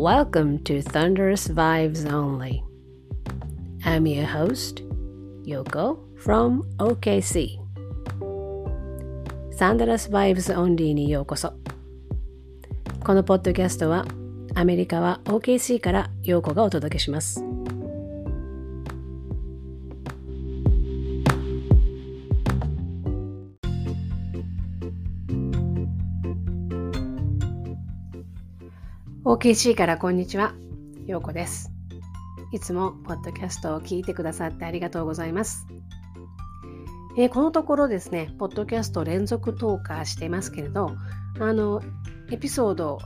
[0.00, 2.64] Welcome to Thunderous Vibes Only.
[3.84, 4.82] I'm your host,
[5.44, 7.58] Yoko from OKC.
[9.58, 11.52] Thunderous Vibes Only にようこそ。
[13.04, 14.06] このポッドキャストは
[14.54, 17.49] アメリカは OKC からようこがお届けします。
[29.30, 30.54] OKC からこんにちは、
[31.06, 31.70] ようこです。
[32.50, 35.68] いつもポッドキャストを聞いてくださってありがとうございます。
[37.16, 40.96] えー、このところですね、ポッドキャスト連続投下していますけれど、
[41.38, 41.80] あの、
[42.32, 42.98] エピソード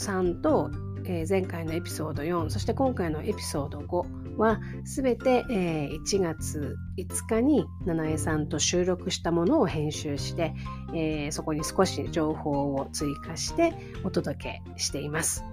[0.00, 0.70] 3と、
[1.04, 10.54] えー、前回のエピソード4、そして今回のエピソード5は、すべて、えー、1月5日に七重さんと収録したものを編集して、
[10.94, 15.44] えー、そこに少し情報を追加してお届けしています。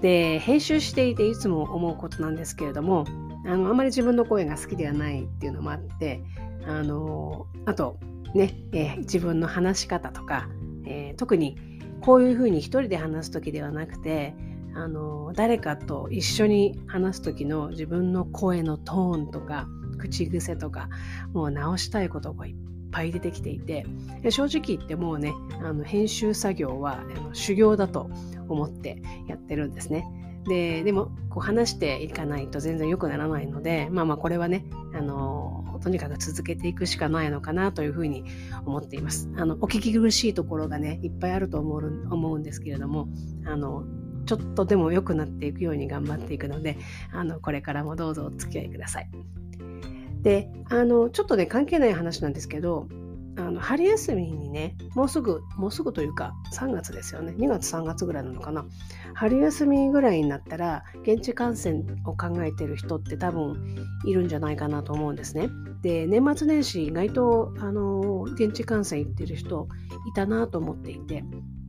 [0.00, 3.04] で、編集していていつも思うことなんですけれども、
[3.46, 6.22] あの、あまり自分の声が好きではないっていうのもあって、
[6.66, 7.98] あの、あと、
[8.34, 10.48] ね、えー、自分の話し方とか、
[10.86, 11.56] えー、特に
[12.00, 14.34] こういうふうに一人で話す時ではなくて、
[14.74, 20.88] あの、誰かと一緒に話す時の自分の声のトーンとか、口癖とか、
[21.32, 22.54] もう直したいことがいっ
[22.94, 23.84] ぱい出てきていて
[24.30, 27.00] 正直言ってもうねあの編集作業は
[27.32, 28.08] 修行だと
[28.48, 30.06] 思ってやってるんですね。
[30.46, 38.24] ででもこう話していかないと全然良くならないのでまあまあこれはねあのとにかく続けていくしかないのかなというふうに
[38.66, 39.30] 思っています。
[39.36, 43.08] あのお聞き苦しいところがねいっぱいあると思う思うんですけれども
[43.46, 43.84] あの
[44.26, 46.78] ちょっとでも良くなっていくように頑張っていくので
[47.12, 49.10] あのこれからもどうぞお付き合いください。
[50.24, 52.88] であのちょっとね関係ない話なんですけど
[53.36, 57.32] あの春休みにねもうすぐもうすぐというか3月ですよね。
[57.32, 58.64] 2月3月ぐらいなのかな。
[59.14, 63.76] 春休みぐらいになったら現地観戦を考えてる人って多分
[64.06, 65.48] いるんじゃないかなと思うんですね。
[65.82, 69.68] で年末年始意外とあの現地観戦行ってる人
[70.08, 71.24] いたなと思っていて。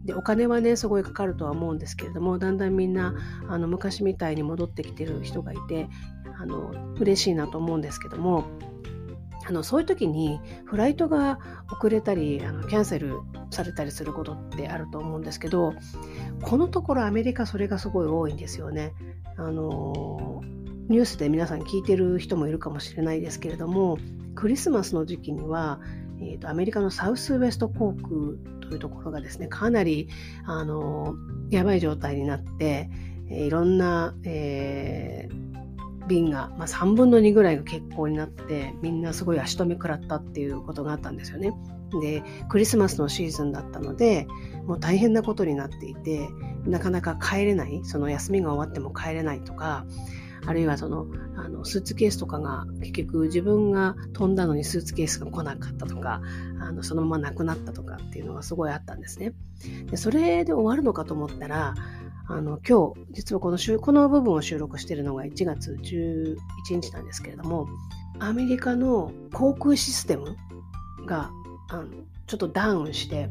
[0.06, 3.16] でお金はねすごいかかるとは思うんですけれどもだんだんみんな
[3.50, 5.90] あの昔みたいに戻ってきてる人がいて
[6.46, 8.46] あの嬉しいなと思うんですけども
[9.48, 11.40] あのそういう時にフライトが
[11.72, 13.20] 遅れたりあのキャンセル
[13.52, 15.74] されたりすることってあると思うんですけど
[16.42, 18.94] このところアメリカそれがすごい多いんですよね。
[19.38, 20.42] あの
[20.88, 23.98] ニュースで皆さん聞いてる人もいるかもしれないですけれども
[24.36, 25.80] クリスマスの時期には、
[26.20, 28.08] えーと、アメリカのサウスウェスト航空
[28.62, 30.10] というところがですねかなり
[30.46, 31.16] あの
[31.50, 32.90] やばい状態になって、
[33.30, 35.45] え、いろんな、えー
[36.08, 41.54] 便が、まあ、3分の2ぐらいが欠航になってみんなすごい足止め食らったっていうことがあったんですよね。
[42.02, 44.28] でクリスマスのシーズンだったので
[44.66, 46.28] もう大変なことになっていて
[46.66, 49.86] なかなか帰れないその休みが終わっても帰れないとか
[50.48, 56.22] あるいはそのあのスーツケースとかが結局自分が飛んだのにスーツケースが来なかったとか
[56.60, 59.34] あのそのままなくなったとかっていうのがすごいあったんですね。
[59.90, 61.74] でそれで終わるのかと思ったら
[62.28, 66.36] あの今日実はこの週この部分を収録しているのが1月11
[66.70, 67.68] 日なんですけれども
[68.20, 70.36] アメリカの航空システム
[71.06, 71.30] が
[71.70, 71.86] あの
[72.28, 73.30] ちょっとダウンして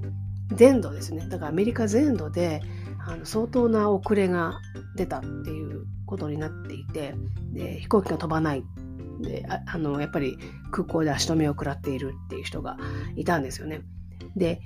[0.53, 2.63] 全土ですねだからアメリカ全土で
[3.07, 4.61] あの相当な遅れが
[4.97, 7.15] 出たっていうことになっていて
[7.53, 8.65] で飛行機が飛ばない
[9.21, 10.39] であのやっぱり
[10.71, 12.77] 空港で足止めを食らっているっていう人が
[13.17, 13.83] いたんですよね。
[14.37, 14.61] で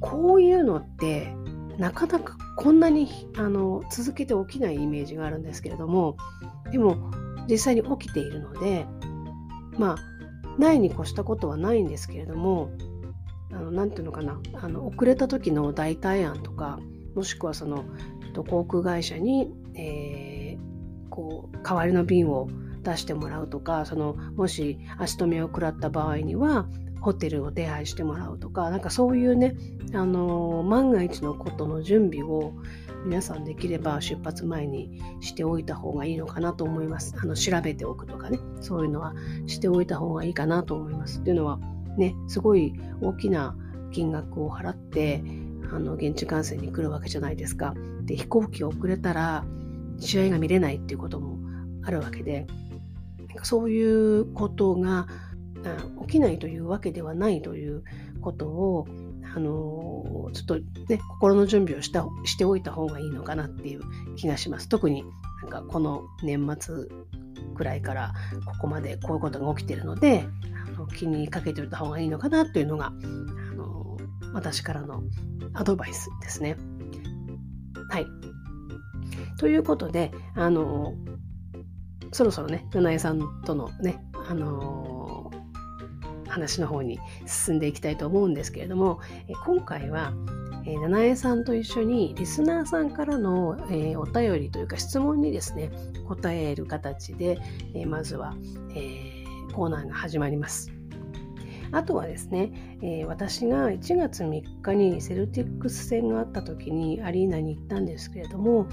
[0.00, 1.34] こういうのって
[1.80, 3.08] なかなかこんなに
[3.38, 6.18] あの続けて起きないイメージがあるんですけれども
[6.70, 7.10] でも
[7.48, 8.86] 実際に起きているので
[9.78, 12.70] まあないに越したことはないんですけれども
[13.72, 16.78] 何て言うのかなあの遅れた時の代替案とか
[17.14, 17.86] もしくはその
[18.48, 22.48] 航空会社に、えー、こう代わりの便を
[22.82, 26.66] 出してもらうとかそのもし足止めを食らった場合には
[27.00, 29.56] ホテルを手配してもらうとか、なんかそういうね、
[29.94, 32.52] あのー、万が一のことの準備を
[33.04, 37.14] 皆さんできれば出発前にしておいた方がいいのかなと思います。
[37.18, 39.14] あの、調べておくとかね、そういうのは
[39.46, 41.20] しておいた方がいいかなと思います。
[41.20, 41.58] っていうのは、
[41.96, 43.56] ね、すごい大きな
[43.90, 45.22] 金額を払って、
[45.72, 47.74] あの、現地観戦に来るわけじゃないですか。
[48.02, 49.44] で、飛行機遅れたら
[49.98, 51.38] 試合が見れないっていうことも
[51.82, 52.46] あるわけで
[53.30, 55.06] なんか、そういうことが
[56.02, 57.84] 起きないというわけではないという
[58.20, 58.86] ことを
[59.34, 60.58] あのちょっと
[60.88, 63.82] ね心の準備をしたしておいた方がいいのかなっていう
[64.16, 64.68] 気がします。
[64.68, 65.04] 特に
[65.42, 66.86] なんかこの年末
[67.54, 68.12] くらいから
[68.44, 70.26] ここまでこういうことが起きてるので
[70.66, 73.96] あの気にかけておいた方がいいのかなというのがあの
[74.32, 75.02] 私からの
[75.54, 76.56] アドバイスですね。
[77.90, 78.06] はい。
[79.38, 80.94] ということで、あの、
[82.12, 84.99] そろそろね、七重さんとのね、あの
[86.30, 90.12] 話の方に進んでいきたいと思うんですけれども、え今回は、
[90.64, 95.70] えー、七重さんと一緒にリスナーさんからの、え、お便りというか質問にですね、
[96.06, 97.38] 答える形で、
[97.74, 98.34] え、まずは、
[98.74, 100.72] えコーナーが始まります。
[101.72, 108.66] あとはですね、え、私が1月3日にセルティックス戦があった時にアリーナに行ったんですけれども、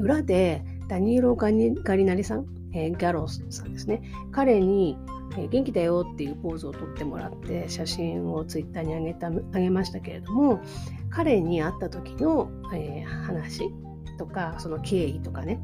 [0.00, 1.72] 裏でダニエロ・ガリ
[2.04, 4.96] ナリさん、えー、ギャロスさんですね、彼に、
[5.36, 10.60] え、元気だよっていうポーズを撮ってもらって写真をツイッターに上げた上げましたけれども、
[11.10, 13.70] 彼に会った時の、えー、話
[14.18, 15.60] とか、その経緯とかね、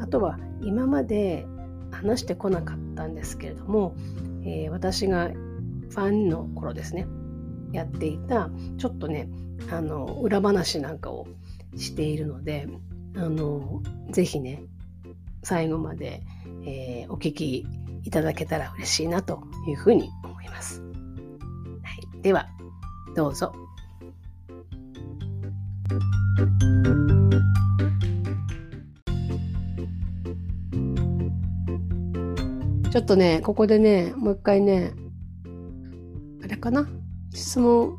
[0.00, 1.46] あとは今まで
[1.90, 3.94] 話してこなかったんですけれども、
[4.44, 7.06] えー、私がファンの頃ですね
[7.72, 9.28] やっていたちょっとね
[9.70, 11.26] あの裏話なんかを
[11.76, 12.66] しているので
[13.16, 14.62] あのぜひね
[15.42, 16.22] 最後まで、
[16.66, 17.66] えー、お聞き
[18.04, 20.80] いただけたら嬉しいなというふうに思います。
[20.80, 20.86] は
[22.18, 22.48] い、では
[23.16, 23.52] どうぞ。
[32.90, 34.92] ちょっとね、ここでね、もう一回ね、
[36.44, 36.86] あれかな？
[37.32, 37.96] 質問、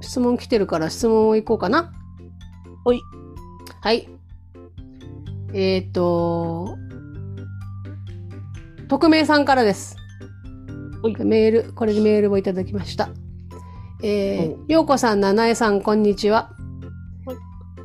[0.00, 1.92] 質問来てるから質問をいこうかな。
[2.82, 3.02] ほい。
[3.82, 4.08] はい。
[5.52, 6.78] えっ、ー、と、
[8.90, 9.96] 匿名さんからです。
[11.20, 13.10] メール、これでメールをいただきました。
[14.02, 16.50] えー、ようこさん、ななえさん、こんにちは。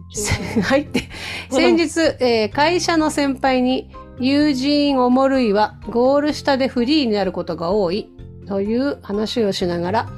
[0.64, 1.04] はいって。
[1.52, 8.10] 先日、えー、会社の先輩に、友人おもるいはゴール下でフリーになることが多い。
[8.48, 10.10] という話をしながら、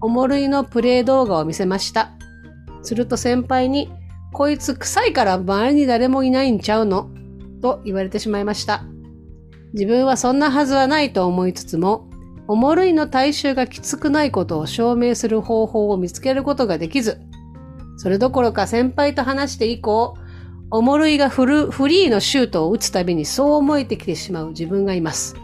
[0.00, 2.10] おもるいのプレイ動画を見せました。
[2.82, 3.88] すると先輩に、
[4.32, 7.08] こいつ臭いから周りに誰もいないんちゃうの？
[7.62, 8.84] と言われてしまいました。
[9.74, 12.08] 自分はそんなはずはないと思いつつも、
[12.46, 17.20] おもるいの体臭がきつくないことを証明する方法を見つけることができず、
[17.96, 20.16] それどころか先輩と話して以降、
[20.70, 25.34] おもるいがフルフリーのシュートを打つたびにそう思えてきてしまう自分がいます。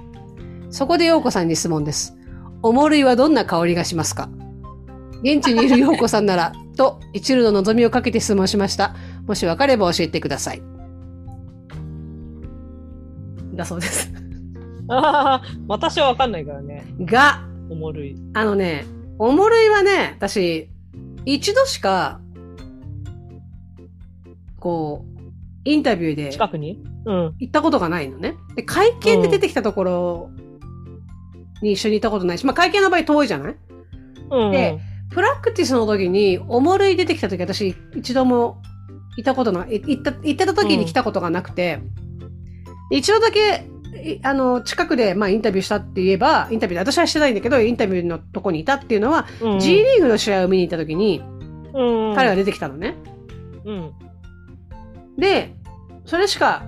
[0.70, 2.16] そこで陽子さんに質問です。
[2.62, 4.28] おもるいはどんな香りがしますか？
[5.24, 8.94] 現地にいる陽子さんなら、 と一縷の望みをかけて質問しました。
[9.26, 10.62] もしわかれば教えてください。
[13.54, 14.19] だそうです。
[14.90, 16.84] ああ、私はわかんないからね。
[17.00, 18.16] が、おもるい。
[18.34, 18.84] あのね、
[19.18, 20.68] おもるいはね、私、
[21.24, 22.20] 一度しか、
[24.58, 25.20] こう、
[25.64, 26.82] インタビューで、近くに？
[27.04, 27.34] うん。
[27.38, 28.36] 行ったことがないのね。
[28.56, 30.30] で、会見で出てきたところ
[31.62, 33.56] に一緒にいたことないし、まあ会見の場合遠いじゃない、
[34.30, 38.62] うん、で、プラクティスの時に、おもるい出てきた時私一度も
[39.16, 41.80] いたことない、行った、行ってた時に来たことがなくて、
[42.90, 43.69] うん、一度だけ、
[44.22, 51.22] あの、近くで、まあ、インタビューしたって言えば、インタビューで、私はしてないんだけど、インタビューのとこにいたっていうのは、うん、G リーグの試合を見に行った時に、
[51.74, 52.96] うん、彼が出てきたのね。
[53.64, 53.92] うん。
[55.16, 55.54] で、
[56.04, 56.64] それしか、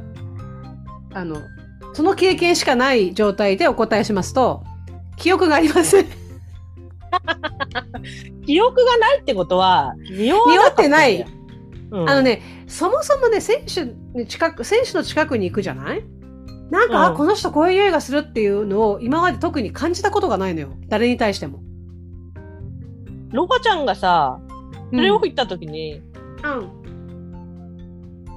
[1.14, 1.36] あの、
[1.94, 4.64] その経験しかない状態でお答えしますと、
[5.16, 6.06] 記憶がありません。
[8.46, 11.24] 記憶がないってことは、 匂わってない。
[11.90, 13.84] うん、あのね、そもそもね、選手
[14.18, 16.02] に近く、選手の近くに行くじゃない？
[16.72, 20.70] なんか、うん、この人こういう匂いがするっていうのを今まで特に感じたことがないのよ。
[20.88, 21.60] 誰に対しても。
[23.30, 24.40] ロバちゃんがさ、
[24.90, 26.00] プレーオフ行った時に、
[26.42, 26.58] うん。
[26.58, 26.68] うん、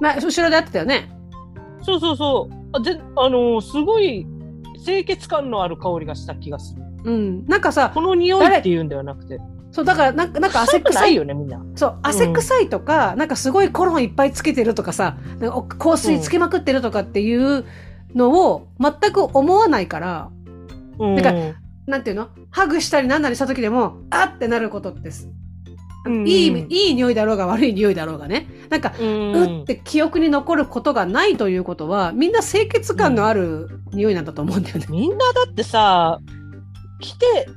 [0.02, 1.10] まあ、後ろで会ってたよね。
[1.80, 2.54] そうそうそう。
[2.74, 4.26] あであのー、すごい
[4.84, 6.82] 清潔感のある香りがした気がする。
[7.04, 7.46] うん。
[7.46, 9.40] なんかさ、この匂いって言うんではなくて。
[9.70, 11.14] そう、だからなんか、なんか汗臭い。
[11.14, 11.64] よね、みんな。
[11.74, 15.16] そう、汗臭いとか、うん、なんかすごいコロンいっぱいつけてるとかさ、
[15.78, 17.64] 香水つけまくってるとかっていう
[18.16, 20.30] のを全く思わないから、
[20.98, 21.32] うん、なんか、
[21.86, 22.28] なんていうの？
[22.50, 25.30] ハグしたりなんなりした時でも、あってなることです。
[26.24, 28.46] いい、いい匂いだろうが悪い匂いだろうがね。
[28.70, 34.86] なんか、ううって記憶に残ることがないということは、みんな清潔感のある匂いなんだと思うんだよね。
[34.88, 36.20] みんなだってさ、
[37.00, 37.48] 来て、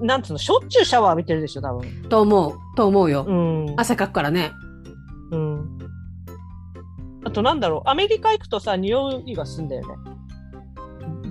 [0.00, 1.88] なんつうの、しょっちゅうシャワー浴びてるでしょ、多分。
[2.08, 2.58] と思う。
[2.76, 3.24] と思うよ。
[3.28, 4.50] うん、汗かくからね。
[7.28, 7.32] うん。
[7.32, 9.94] あとなんだろう、アメリカ行くとさ、匂いがすんだよね。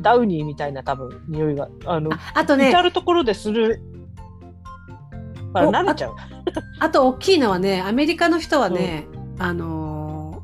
[0.02, 1.68] ダウニーみたいな多分、匂いが。
[1.86, 2.70] あの、あとね。
[2.70, 3.82] 至るところでする
[5.58, 6.16] から慣れちゃう。
[6.80, 10.44] あと大きいのはね、アメリカの人はね、うん、あの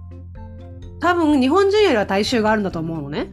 [0.96, 3.28] ー、多分日本人よりは体臭があるんだと思うのね。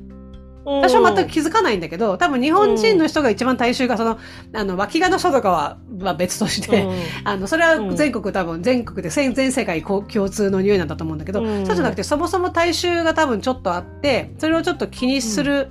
[0.79, 4.19] 私は全く気づかないんだけど、多分日本人の人が一番体臭がその、
[4.55, 6.95] あの、脇がの人とかは、まあ別として、うん。
[7.25, 11.67] あの、それは全国多分、全国で全全世界共通の匂いなんだと思うんだけど、うん。
[11.67, 15.71] そうじゃなくて、そもそも体臭が多分ちょっとあって、それをちょっと気にする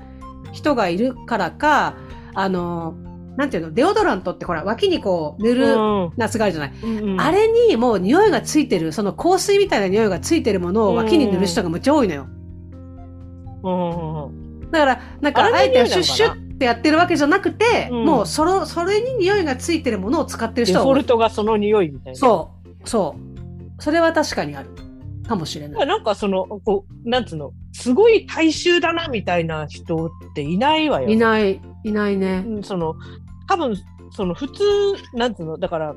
[0.52, 1.96] 人がいるからか、
[2.34, 2.96] あの、
[3.38, 6.12] なんていうの、デオドラントってほら、脇にこう塗るうん。
[6.18, 6.74] 夏があるじゃない。
[6.84, 12.28] うんあれにもう匂いがついてる、その香水みたいな匂いがついてるものを脇に塗る人がむっちゃ多いのよ。
[13.64, 14.29] うんうん
[14.72, 22.20] だから、なんか、あえてシュッシュってやってるわけじゃなくて、うんもう、その、それに匂いがついてるものを使ってるデ人は多いフォルトがその匂いみたいな。
[22.20, 23.82] そう、そう。
[23.82, 24.70] それは確かにある。
[25.28, 25.88] かもしれない。
[25.88, 31.08] なんかその、こう、なんつうの、すごい大衆だなみたいな人っていないわよ。
[31.08, 32.44] いない、いないね。
[32.46, 32.96] うんその、
[33.48, 33.76] 多分、
[34.12, 34.64] その普通、
[35.14, 35.96] なんつうの、だから、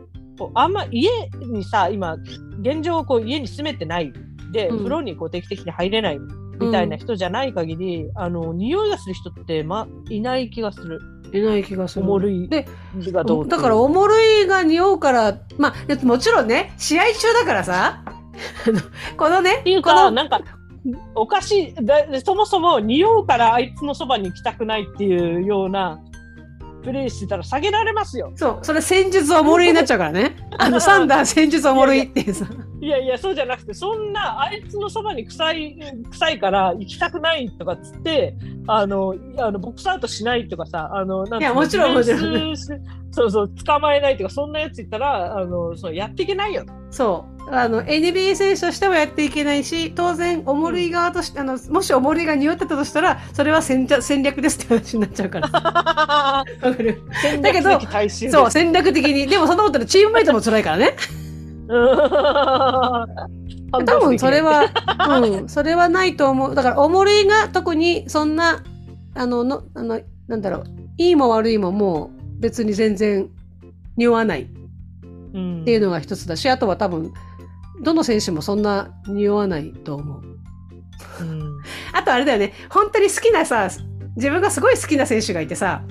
[0.54, 1.08] あんま家
[1.40, 2.16] にさ、今、
[2.60, 4.12] 現状こう家に住めてない
[4.52, 6.20] で、うん風呂にこう定期的に入れない
[6.66, 11.00] みたいな人じゃない限り、あの、匂いがする人って、ま、いない気がする。
[11.32, 12.04] いない気がする。
[12.04, 12.66] おもるいで、
[13.12, 14.14] がどうだから、おもる
[14.44, 18.02] いが匂うから、まあ、でもちろんね、試合中だからさ、
[19.16, 20.40] このね、っていうか、この、なんか、
[21.14, 26.00] おかしいだ、そもそも匂うからあいつのそばに行きたくないっていうような
[26.82, 28.32] プレイしてたら下げられますよ。
[28.36, 30.36] そう、それ戦術おもるいになっちゃうからね。
[30.58, 32.46] あの、サンダー戦術おもるいってさ。
[32.80, 35.76] いやいや、そうじゃなくて、そんな、あいつのそばに臭い、
[36.10, 38.34] 臭いから行きたくないとかっつって、
[38.66, 42.54] あの、あのボックスアウトしないとかさ、あの、なんいやもちろんもちろん
[43.12, 46.64] そうそう、捕まえないとか、そんなやついたら、あの、そうやっていけないよ。
[46.90, 47.32] そう。
[47.54, 55.48] あの、NBA 選手としてもやっていけないし、当然、おもるい側として、あの、もしおもるいが匂ってたとしたら、それは戦略戦略ですって話になっちゃうから。
[57.42, 57.80] だけど
[58.30, 59.26] そう、戦略的に。
[59.26, 60.96] でもそんなことでチームメイトも辛いからね。
[61.68, 61.84] う
[63.80, 63.84] ん。
[63.84, 64.64] 多分それは、
[65.20, 66.54] うん、それはないと思う。
[66.54, 68.62] だから、おもるいが特にそんな、
[69.14, 70.64] あの、の、あの、なんだろう、
[70.96, 73.28] いいも悪いももう別に全然
[73.96, 74.46] 匂わないっ
[75.34, 77.10] うん、ていうのが一つだし、あとは多分、
[77.82, 80.22] どの選手もそんな匂わないと思う。
[81.20, 81.58] うん
[81.94, 83.70] あとあれだよね、本当に好きなさ、
[84.16, 85.82] 自分がすごい好きな選手がいてさ、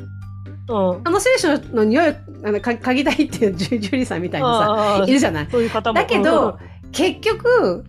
[0.68, 1.02] うん。
[1.04, 5.48] あの選手の匂いをあのか嗅ぎたいっていうジュジュリーさんみたいなさ、いるじゃない？
[5.52, 5.70] そういう。
[5.94, 6.60] だけど、
[6.92, 7.84] 結局、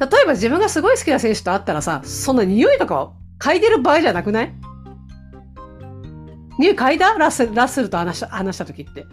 [0.00, 4.52] 例えば自分がすごい好きな選手と会ったらさ、そんな匂いとかを嗅いでる場合じゃなくない？
[6.58, 7.14] 匂い嗅いだ？
[7.14, 9.06] ラッラッセルと話した、話した時って。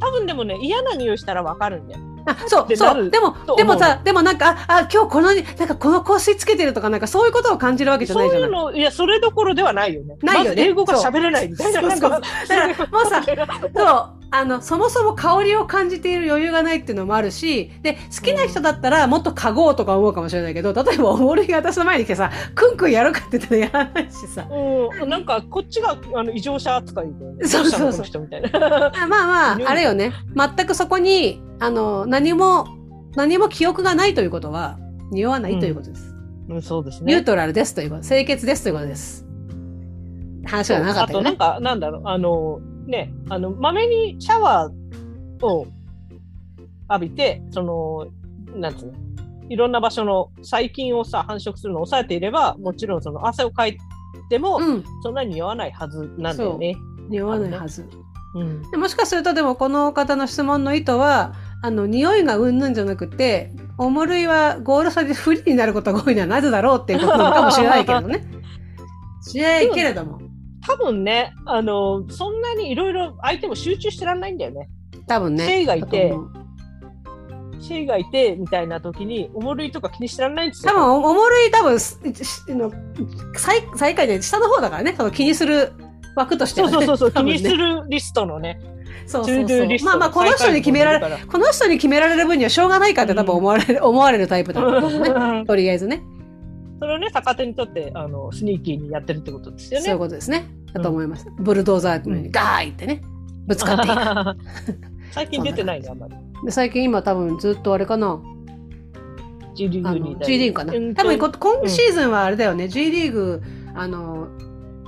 [0.00, 2.00] 多分でもね、嫌な匂いしたらわかるんだよ。
[2.26, 3.10] あ、そう、そう。
[3.10, 8.50] でもと、思うでもさ、でもなんか、あ、あ今日この、なんかこの香水つけてるとか、なんかそういうことを感じるわけじゃないじゃない。
[8.50, 10.16] そういうの、いや、それどころではないよね。
[10.22, 11.80] ないよねまず英語が喋れないみたいな。
[11.80, 13.22] そうそうそうだからもうさ
[13.74, 14.21] そう。
[14.32, 24.48] あの、そもそも香りを感じている余裕がないっていうのもあるし、で、好きな人だったらもっと嗅ごうとか思うかもしれないけど、例えばおもるいが私の前に来てさ、クンクンやるかって言ったらやらないしさ。
[24.50, 27.08] うん、なんかこっちがあの異常者扱い
[27.38, 30.12] で、そうそうそうどしたのこの人みたい まあまあ、あれよね。
[30.34, 32.66] 全くそこに、あの、何も、
[33.14, 34.78] 何も記憶がないということは、
[35.10, 36.14] 匂わないということです。
[36.48, 37.12] うん、そうですね。
[37.12, 39.26] ニュートラルですということ、清潔ですということです。
[40.46, 41.30] 話がなかったよね。
[41.30, 45.66] あとなんか、なんだろう、あの、ね、あの、まめにシャワーを
[46.90, 48.06] 浴びて、その、
[48.58, 48.92] なんつうの、
[49.48, 53.78] いろんな場所の細菌をさ、繁殖するのを抑えていれば、もちろんその汗をかい
[54.28, 56.76] ても、うん、そんなに匂わないはずなんだよね。
[57.08, 57.86] 匂わないはず。
[58.34, 58.70] うん。
[58.70, 68.24] でもしかするとでもこの方の質問の意図は、あの、匂いがうんぬんじゃなくて、おもるいはゴール差で不利になることが多いのはなぜだろうっていうことかもしれないけどね。
[69.22, 70.21] しないけれども。
[70.66, 74.68] 多分ね、あの、そんなにいろいろ相手も集中してらんないんだよね。
[75.06, 75.44] 多分ね。
[75.44, 76.14] シェイがいて
[77.62, 80.72] シェイがいて、みたいな時に、おもるいとか気にしてらんないんですよ。
[80.72, 81.78] 多分、おおもるい多分、
[82.58, 82.72] の
[83.36, 85.72] 最最下位で下の方だからね、その気にする
[86.16, 86.72] 枠としてはね。
[86.74, 88.58] そうそうそうそう、 気にするリストのね。
[89.06, 95.44] そうそうそうまあまあ、この人に決められ、れこの人に決められる分にはしょうがないかって多分思われる、思われるタイプだと思うね。
[95.46, 96.02] とりあえずね。
[96.82, 99.84] それをね、逆手にとって、あの、スニーキーにやってるってことですよね。
[99.84, 100.48] そういうことですね。
[100.72, 101.28] だと思います。
[101.38, 103.02] ブルドーザーのようにガーイってね、
[103.46, 104.80] ぶつかっていく。
[105.14, 106.14] 最近出てないね、あんまり。
[106.44, 108.20] で最近今多分ずっとあれかな。
[109.54, 110.74] G リーグに G リーグかな。
[110.74, 112.66] うん多分こ今シーズンはあれだよね。
[112.66, 113.40] G リーグ、
[113.76, 114.26] あの、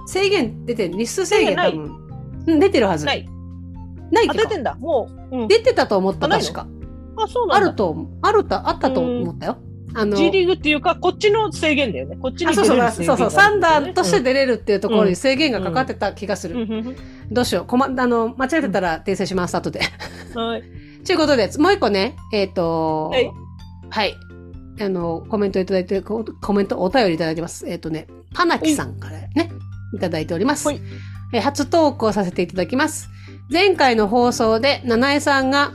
[0.09, 1.97] 制限出てる、日数制限多分。
[2.49, 3.07] うん出てるはず。
[3.07, 3.25] ない。
[3.25, 4.75] あ、ないけど出てんだ。
[4.75, 5.43] もう。
[5.43, 6.67] うん、出てたと思った、確か。
[7.19, 7.67] あ、そうなんだ。
[7.69, 9.59] あるとあると、あったと思ったよ。
[9.95, 12.17] あの、G リーグっていうか、こっちの制限だよね。
[12.17, 16.67] こっちにあそうそうそうそう、サンダーとして出出れるっていうところに制限がかかってた気がする。
[17.31, 17.65] どうしよう。
[17.67, 19.81] こま、あの、間違えてたら訂正します、後で。
[20.35, 20.63] はい。
[21.05, 23.31] ということで、もう一個ね、えっ、とはい。
[23.91, 24.15] はい。
[24.81, 27.65] あの、コメントいただいて、ココメント、お便りいただいてます。
[27.69, 29.51] えっ、とね、パナキさんからね、
[29.95, 30.67] いただいております。
[30.67, 30.81] はい
[31.33, 33.09] えー初投稿させていただきます。
[33.51, 35.73] 前回の放送で、七重さんが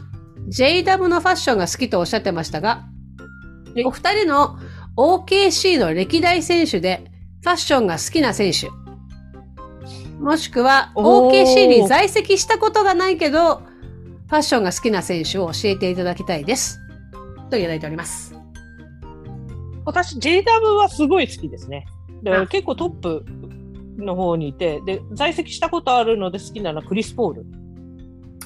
[0.49, 2.98] JW のファッションが好きとおっしゃってましたが、え
[3.85, 4.57] お二人の
[4.97, 7.03] OKC の歴代選手で
[7.41, 8.69] ファッションが好きな選手、
[10.19, 16.79] もしくは OKC に在籍したことがないけど、ファッションが好きな選手を教えていただきたいです。
[17.49, 18.35] といただいております。
[19.85, 20.43] 私、JW
[20.75, 21.85] はすごい好きですね。
[22.21, 23.25] だからあ結構トップ
[23.97, 27.45] の方にいて、で、在籍したことあるので好きなのはクリス・ポール。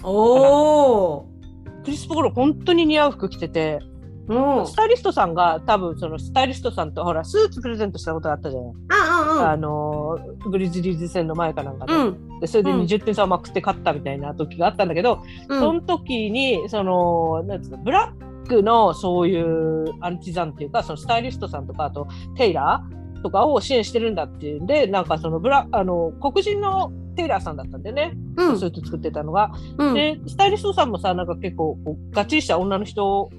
[0.04, 1.84] おー。
[1.84, 3.93] クリス・ポール本当に似合う服着てて、うん。
[4.28, 8.74] スタイリストさんが多分そのスタイリストさんとほら、スーツプレゼントしたことがあったじゃない。
[8.90, 11.94] あ、あのー、グリズリーズ戦の前かなんかで。
[11.94, 12.02] うん。
[12.02, 12.40] うん。
[12.40, 15.60] でそれでうん20点差をまくって勝ったみたいな時があったんだけど、うん。
[15.60, 29.52] その時に、その、なんつうの、ブラックのそういうアンチザンっていうか、そのスタイリストさんとか、あとテイラーとかを支援してるんだっていうんで、なんかそのブラ、あの、黒人のテイラーさんだったんでね、うんスーツ作ってたのが。
[29.78, 29.94] うん。
[29.94, 31.78] で、スタイリストさんもさ、なんか結構、
[32.12, 33.30] ガッチリした女の人を、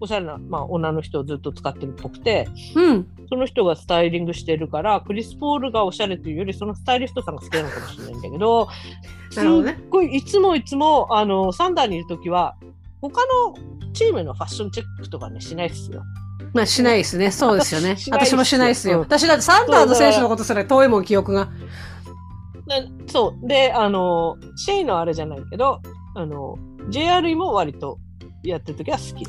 [0.00, 3.06] おしゃれな、まあ、女の人をずっと使ってるっぽくて、うん。
[3.28, 8.68] その人がスタイリングしてるから、クリス・ポールがおしゃれというより、そのスタイリストさんが好きなのかもしれないんだけど、
[9.36, 12.56] なるほどねすっごい、いつもいつも、あの、サンダーにいるときは、
[13.02, 13.54] 他の
[13.92, 16.02] チームのファッションチェックとかね、しないですよ。
[16.52, 17.30] まあ、しないですね。
[17.30, 17.96] そうですよね。
[18.10, 18.96] 私もしないですよ。
[18.96, 21.50] うん私だってサンダード選手のことすら遠いもん、記憶が。
[22.66, 23.46] でそう。
[23.46, 25.80] で、あの、シェイのあれじゃないけど、
[26.14, 26.56] あの、
[26.88, 27.98] JRE も割と
[28.42, 29.26] やってるときは好き。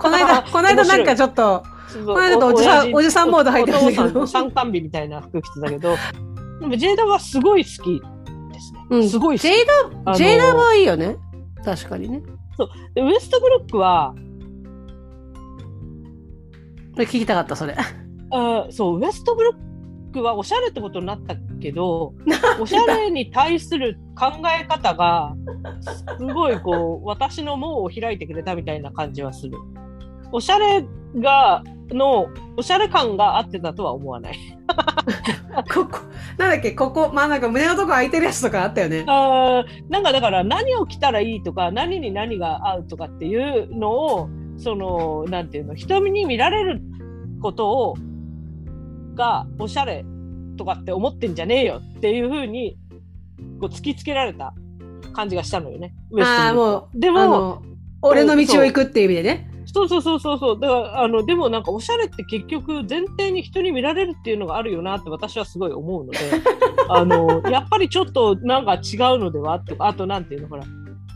[0.00, 1.62] ここの間、 この間なんかちょっと、
[2.06, 5.96] ここの間おじさんおじさんモード入ってましたけど参観日みたいな服着てたけど、
[6.60, 8.00] でも JW はすごい好き
[8.52, 8.86] ですね。
[8.90, 9.48] うんすごい好き。
[9.48, 9.52] JW、
[10.06, 11.16] あの JW はいいよね。
[11.64, 12.22] 確かにね。
[12.94, 14.14] でウエストブロックは、
[16.94, 17.76] これ聞きたかった、それ。
[18.32, 22.14] あーそう、ウエストブロックはおしゃれってことになったけど、
[22.60, 25.34] おしゃれに対する考え方が、
[26.18, 29.56] すごいこう、私の門を開いてくれたみたいな感じはする。
[30.32, 30.84] おしゃれ
[31.16, 34.34] が、の、おしゃれ感があってたとは思わない。
[35.74, 35.98] ここ、
[36.38, 39.04] なんだっけ、ここ、まあなんか胸のとこ空いてるやつとかあったよね。
[39.06, 46.82] あーなんかだから何を着たらいいとか、何に何が合うとかっていうのを、その、なんていうの、人に見られる
[47.42, 47.96] ことを、
[49.14, 50.04] が、おしゃれ
[50.56, 52.76] とかって思ってんじゃねえよっていうふうに、
[53.60, 54.54] こう突きつけられた
[55.12, 55.94] 感じがしたのよね。
[56.10, 57.62] ウエストああ、もう、でも、
[58.02, 59.49] 俺の道を行くっていう意味でね。
[59.66, 60.60] そうそうそうそうそう。
[60.60, 66.18] だから、あの、でもなんかおしゃれって結局前提に人に見られるっていうのがあるよなって私はすごい思うので、
[66.88, 68.80] あの、やっぱりちょっとなんか違う
[69.18, 70.64] のではとか、あとなんていうの、ほら、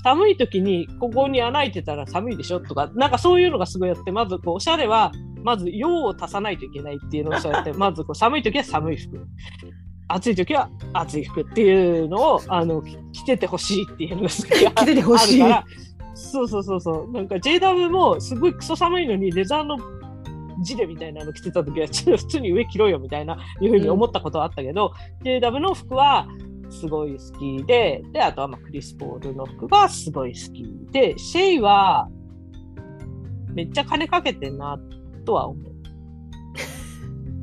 [0.03, 9.27] 寒い時にここに穴開いてたら寒いでしょとか、なんかそういうのがすごいあって、まずこうおしゃれは、まず用を足さないといけないっていうのをそうやって、 まずこう寒い時は寒い服。
[10.07, 15.65] 暑い時は暑い服っていうのを、あの、き着ててほしいっていうのがすごいあ 着ててほしいあるから
[16.15, 17.13] そうそうそうそう。
[17.13, 19.79] なんか JW もすごいクソ寒いのにレザーの
[20.63, 24.93] ジレみたいなの着てた時は普通に上着ろよみたいないうふうに思ったことはあったけど、
[25.25, 26.27] JW の服は
[26.71, 32.09] すごい好きで、で、あとはまあクリス・ポールの服がすごい好きで、シェイは
[33.53, 34.79] めっちゃ金かけてんな
[35.25, 35.65] とは思う。
[35.67, 35.75] うん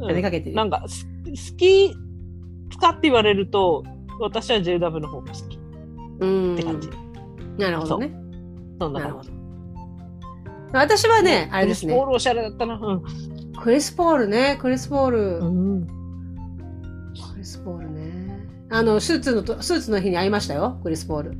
[0.07, 1.93] 金かけてるなんかす好き
[2.71, 3.83] 使って言われると
[4.19, 5.59] 私は JW の方が好き
[6.21, 6.89] うんって感じ。
[7.57, 8.20] なるほどね。
[8.89, 9.29] な感じ。
[9.29, 9.41] なるほど。
[10.73, 12.09] 私はね、あれですねクリスポー。
[12.09, 12.75] ルおしゃれだったな。
[12.75, 13.03] うん。
[13.61, 15.37] クリス・ポールね、クリス・ポール。
[15.39, 15.87] うん、
[17.33, 18.47] クリス・ポールね。
[18.71, 21.37] あの、スーツのと、スーツの日に会いましたよ、クリス・ポール。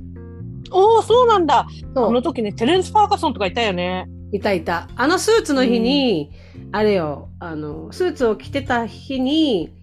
[0.72, 1.68] おお、そうなんだ。
[1.96, 4.08] あの時ね、テレンス・パーカソンとかいたよね。
[4.32, 4.88] いたいた。
[4.96, 6.32] あのスーツの日に、
[6.72, 9.74] あれよ、あの、スーツを着てた日に、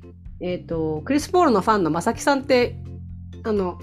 [0.40, 2.76] えっ、と、クリス・ポールのファンのまさきさんって、
[3.42, 3.78] あの、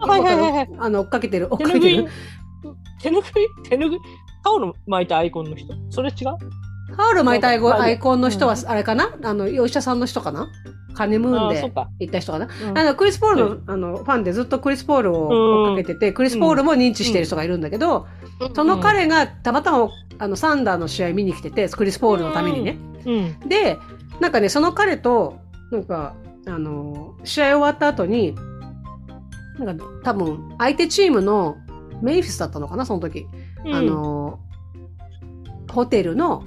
[0.00, 0.68] はいはいはいはい。
[0.78, 2.08] あの、追っかけてる、追っかけてる。、
[3.02, 3.30] 手ぬぐい、
[3.68, 3.98] 手ぬぐい、
[4.44, 5.74] タオル巻いたアイコンの人。
[5.90, 6.96] それ違う？
[6.96, 9.10] タオル巻いたアイコンまあアイコンの人はう、あれかな？
[9.22, 10.48] あの、お医者さんの人かな？
[10.94, 11.88] カネムーンでか。
[12.00, 12.48] 行った人かな？
[12.68, 12.78] うん。
[12.78, 18.06] あの、クリス・ポールの,、あのファンでずっとクリス・ポールを追っかけてて、クリス・ポールも認知してる人がいるんだけど、
[18.54, 22.76] その彼がたまたまあのサンダーの試合見に来てて、クリス・ポールのためにね。
[23.06, 23.48] うん。
[23.48, 23.78] で、
[24.20, 25.38] なんかね、その彼と、
[25.70, 26.14] なんか、
[26.46, 28.34] あの、試合終わった後に、
[29.58, 31.56] なんか多分、相手チームの
[32.02, 33.26] メイフィスだったのかな、その時。
[33.64, 33.74] うん。
[33.74, 34.40] あの、
[35.70, 36.42] ホテルの、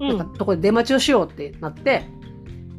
[0.00, 2.04] うん、なんかとこで出待ちをしようってなって、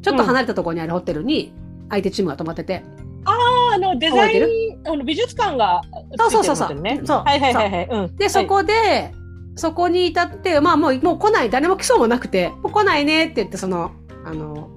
[0.02, 1.54] ちょっと離れたところにあるホテルに
[1.90, 2.84] 相手チームが泊まってて、
[3.26, 4.40] あの、デザイ
[4.74, 5.82] ン、あの美術館が
[6.18, 6.68] そうそうそうそう。
[7.06, 7.88] そうはいはいはいはい。
[7.92, 8.16] うん。
[8.16, 9.12] で、そこで、
[9.56, 13.92] そこに至って、まあもう、もう来ない、誰も来そうもなくて、もう来ないねって言って、その、
[14.24, 14.70] あの、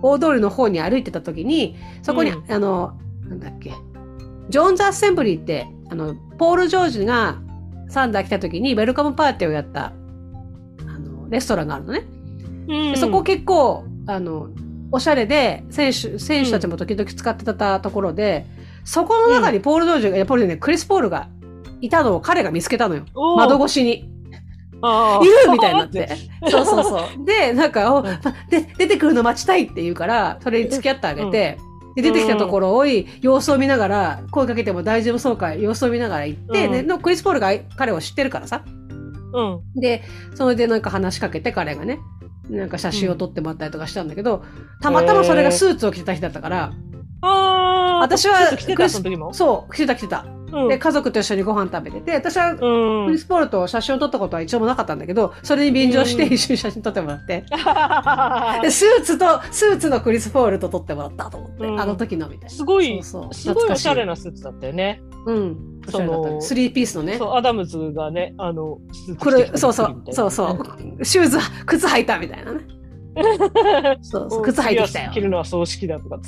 [0.00, 2.98] 大通りの方に歩いてた時に、そこに、うんあの、
[3.28, 3.74] なんだっけ、
[4.48, 7.36] ジョーンズ・アッセンブリーって、あの、ポール・ジョージが
[7.90, 9.92] サンダー来た時にウェルカムパーティーをやった、
[10.86, 12.04] あの、レストランがあるのね。
[12.66, 14.48] うんでそこ結構、あの、
[14.90, 18.46] おしゃれで、選手、選手たちも時々使ってたところで、
[18.84, 21.28] そこの中にポール・ジョージが、いやポールじゃないクリス・ポールが
[21.82, 23.04] いたのを彼が見つけたのよ。
[23.36, 23.92] 窓越しに。
[23.92, 26.08] いるみたいになって。
[26.48, 27.24] そうそうそう。
[27.26, 28.02] で、なんか、
[28.48, 31.58] で、出てくるの待ちたいって言うから、それに付き合ってあげて、
[31.96, 38.64] で、出てきたところをい、様子を見ながら、声かけても大丈夫そうか、様子を見ながら行って、うんね、のクリス・ポールが彼を知ってるからさ。
[39.34, 39.80] うん。
[39.80, 40.02] で、
[40.34, 41.98] それでなんか話しかけて彼がね、
[42.50, 44.44] なんか写真を撮ってもらったりとかしたんだけど、
[44.80, 46.72] たまたまそれがスーツを着てた日だったから、
[47.22, 47.98] ああ。
[48.00, 49.32] 私はちょっと来てた、その時も？
[49.32, 50.26] そう、着てた着てた。
[50.52, 52.54] うんで、家族と一緒にご飯食べてて、私はう
[53.04, 53.06] ん。
[53.06, 57.44] クリス・ポールと写真を撮ったことは一度もなかったんだけど、それに便乗してうん一緒に写真撮ってもらって、
[58.62, 62.50] で、スーツと、スーツのクリス・ポールと撮ってもらったと思って、うんあの時のみたいな。
[62.50, 63.26] すごい、すごい
[63.70, 65.00] おしゃれ懐なスーツだったよね。
[65.26, 65.72] うん。
[65.88, 67.18] そのスリーピースのね。
[67.18, 70.46] そう、アダムズがね、あの、スーツそうそうそうそ
[71.00, 71.04] う。
[71.04, 72.60] シューズ、靴履いたみたいなね。
[74.02, 75.20] そうそう、靴履いてきたよ着。
[75.20, 76.20] るのは葬式だとか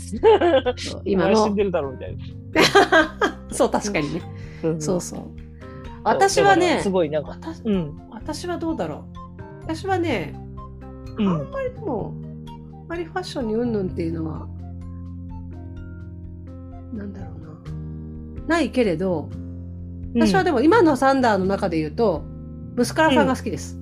[1.05, 3.35] 今の、 死んでるだろうみたいな。
[3.55, 4.23] そう、確かにね。
[4.63, 5.21] うんそうそう。
[6.03, 8.01] 私はねす、ごいなんか、私うん。
[8.11, 9.43] 私はどうだろう。
[9.63, 10.35] 私はね、
[11.17, 12.15] うんあんまりでも、
[12.47, 14.47] あんまりファッションにうんぬんっていうのは、
[16.93, 17.41] なんだろう
[18.43, 18.57] な。
[18.57, 19.31] ないけれど、
[20.15, 22.23] 私はでも今のサンダーの中で言うと、
[22.77, 23.79] ムスカラさんが好きです。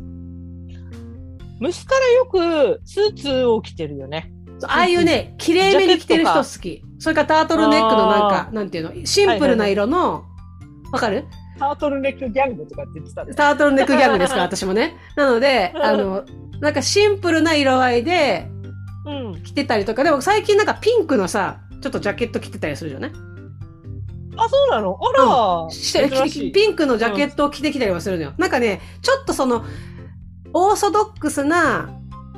[1.61, 4.33] 虫からよくスーツを着てるよね。
[4.65, 6.85] ああいうね、綺麗めに着てる人好き。
[7.03, 10.25] それからタートルネックのなんか、なんていうの、シンプルな色の、
[10.93, 11.25] わかる？
[11.59, 13.25] タートルネックギャングとかって言ってた。
[13.25, 13.35] ね。
[13.35, 14.37] タートルネックギャングですか？
[14.37, 14.95] ら、 私もね。
[15.17, 16.25] なので、あの、
[16.61, 18.47] なんかシンプルな色合いで
[19.05, 19.43] うん。
[19.43, 23.13] 着てたりとか、でも最近なんかピンクのさ、ちょっとジャケット着てたりするじゃない？
[24.37, 24.97] あ、そうなの？
[25.03, 26.53] あら、して珍しい。
[26.53, 28.33] ピンクのジャケットを着てきたりもするのよ。
[28.39, 29.65] なんかね、ちょっとその、
[30.55, 31.91] オーソドックスな、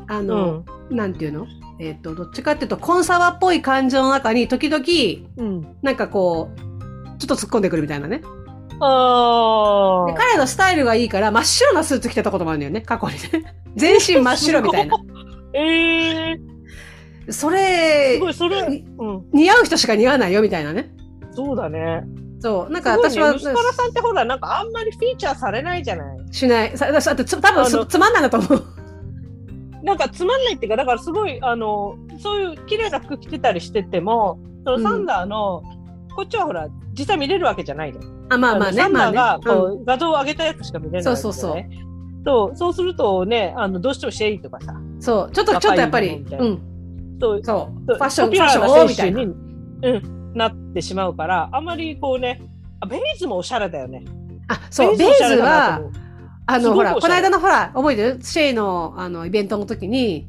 [0.06, 0.96] あうの、ん。
[0.96, 1.46] なんていうの？
[1.84, 4.84] えっ、と、どっちかっていうと、コンサバっぽい感じの中に、時々、
[5.36, 5.76] うん。
[5.82, 8.22] なんかこう、ちょっと突っ込んでくるみたいなね。
[8.80, 10.06] ああ。
[10.06, 13.54] で彼のスタイルがいいから、真っ白なスーツ着てたこともあるんだよね、過去にね。
[13.76, 14.96] 全身真っ白みたいな。
[15.52, 16.36] ええ
[17.30, 19.24] それすごい、それ、いうん。
[19.32, 20.90] 似合う人しか似合わないよ、みたいなね。
[21.32, 22.02] そうだね。
[22.40, 22.72] そう。
[22.72, 26.76] なんか私は、虫からさんってほら、なんかあんまりフィーチャーされないじゃないしない。
[26.76, 28.73] さだだってつ多分つつまんないんだと思う。
[29.84, 35.62] なんかつまんないっていうか、だからすごい、あの、そういう綺麗な服着てたりしてても、そのサンダーの、
[36.16, 36.68] こっちはほら、
[36.98, 38.32] 実際見れるわけじゃないじゃん。
[38.32, 38.78] あ、まあまあね。
[38.80, 39.44] サンダーがまあね。
[39.44, 41.16] こうんう、画像を上げたやつしか見れないわけじゃない。
[41.16, 41.64] そうそうそう
[42.24, 42.56] そう。
[42.56, 45.32] そうするとね、あの、どうしてもシェイとかさ、そう。
[45.32, 46.60] ちょっと、ちょっとやっぱり、うん。
[47.20, 47.94] そう、そう。
[47.94, 49.20] ファッション、ファッションみたいな。
[49.20, 49.32] に、う
[49.98, 52.40] ん、なってしまうから、あんまりこうね、
[52.80, 54.04] あベイズもおしゃれだよね。
[54.48, 54.96] あ、そう。
[54.96, 55.80] ベイズは
[56.46, 58.18] あの、ほら、この間のほら、覚えてる？
[58.22, 60.26] シェイの、あの、イベントの時に、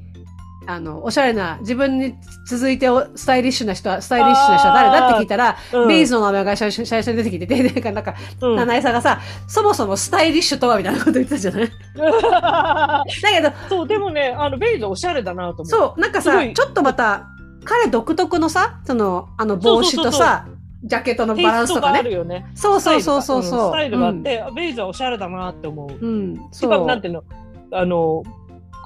[0.68, 2.16] あの、おしゃれな、自分に
[2.48, 5.88] 続いておスタイリッシュな人は、スタイリッシュな人は誰だって聞いたら、うん。
[5.88, 8.56] ベイズの名前が最初最初に出てきてて、で なんか、うん。
[8.56, 11.70] 七重さんがさ、そもそもスタイリッシュとはみたいなこと言ってたじゃない？
[12.00, 15.66] だけど、そう、でもね、あの、ベイズおしゃれだなと思う。
[15.68, 17.28] そう、なんかさ、ちょっとまた、
[17.64, 20.46] 彼独特のさ、その、あの帽子とさ、
[20.86, 22.12] ジャケットのバランスとかね。
[22.12, 22.46] よね。
[22.54, 23.70] そうそうそうそうそう。
[23.70, 26.06] スタイルがあって、ベイズはおしゃれだなって思う。
[26.06, 26.48] うん。
[26.52, 26.86] そう。
[26.86, 27.24] なんていうの、
[27.72, 28.24] あの、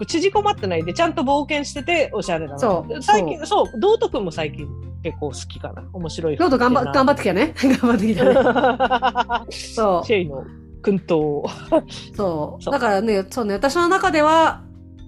[0.05, 2.59] 縮こまってないで、ちゃんと冒険してて、おしゃれだな。
[2.59, 4.67] そう最近、そう、道徳君も最近
[5.03, 5.83] 結構好きかな。
[5.91, 6.37] 面白い。
[6.37, 7.53] ロード頑張 頑張ってきたね。
[7.59, 9.45] 頑張ってきたね。
[9.49, 9.51] て。
[9.51, 10.45] そシェイの
[10.81, 11.43] 薫陶。
[11.45, 12.15] う。
[12.15, 12.63] そう。
[12.63, 14.61] そうだからね、そうね、私の中では、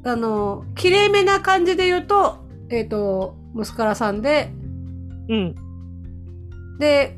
[0.04, 2.38] あの、綺麗めな感じで言うと、
[2.70, 4.52] えっ、と、ムスカラさんで、
[5.30, 5.56] うん。
[6.82, 7.18] で、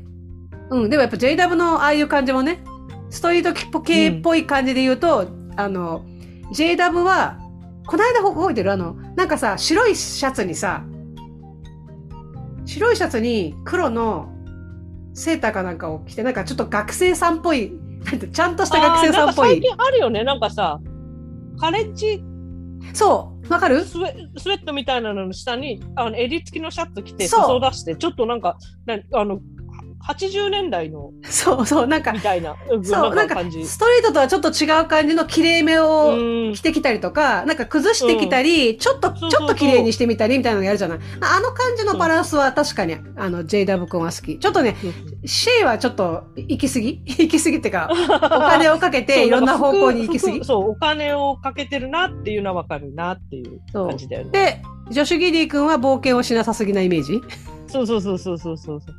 [0.70, 2.62] うん、でもやっぱ JW のああいう感じもね、
[3.10, 6.04] ストリート系っぽい感じで言うと、あの、
[6.52, 7.38] JW は、
[7.86, 8.72] この間覚えてる？
[8.72, 10.84] あの、なんかさ、白いシャツにさ、
[12.64, 14.32] 白いシャツに黒の
[15.12, 17.72] セーターかなんかを着て、なんかちょっと学生さんっぽい、
[18.32, 19.48] ちゃんとした学生さんっぽい。
[19.48, 20.24] 最近あるよね。
[20.24, 20.80] なんかさ、
[21.58, 22.22] カレッジ
[22.92, 23.84] そう、わかる？
[23.84, 24.12] スウェ
[24.58, 29.40] ットみたいなのの下に、あの、襟付きのシャツ着て、裾を出して、ちょっとなんか、なあの、
[30.06, 33.36] 80年代のそうそう、なんかみ、たいな、うんそう、なんか。
[33.40, 40.98] ストリートとはちょっと違う感じの綺麗めをうん着てきたりとか、なんか崩してきたり、ちょっと、ちょっと綺麗にしてみたりみたいなのやるじゃない。
[41.20, 44.38] あの感じのバランスは確かに、あの、JW 君は好き。
[44.38, 44.76] ちょっとね、
[45.24, 47.00] シェイはちょっと行き過ぎ？
[47.06, 50.36] 行き過ぎってか、 お金をかけていろんな方向に行き過ぎ？
[50.38, 50.44] そう。
[50.44, 54.30] そう、お金をかけてるなっていうのはわかるなっていう感じだよね。
[54.32, 57.22] で、ジョシュ・ギディ君は冒険をしなさすぎなイメージ？
[57.68, 58.94] そ うそうそうそうそうそうそう。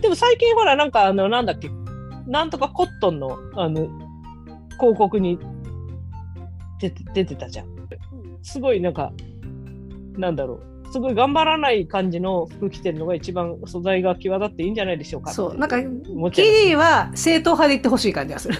[0.00, 1.70] でも最近ほら、なんかあの、なんだっけ、
[2.26, 3.88] なんとかコットンの、あの、
[4.78, 5.38] 広告に
[6.80, 7.68] 出て出てたじゃん。
[8.42, 9.12] すごいなんか、
[10.16, 10.92] なんだろう。
[10.92, 15.32] すごい頑張らない感じの服着てるのが一番素材が際立っていいんじゃないでしょうか。
[15.32, 15.56] そう。
[15.56, 18.54] なんか、思っちゃいギディは正統派で行ってほしい感じがする。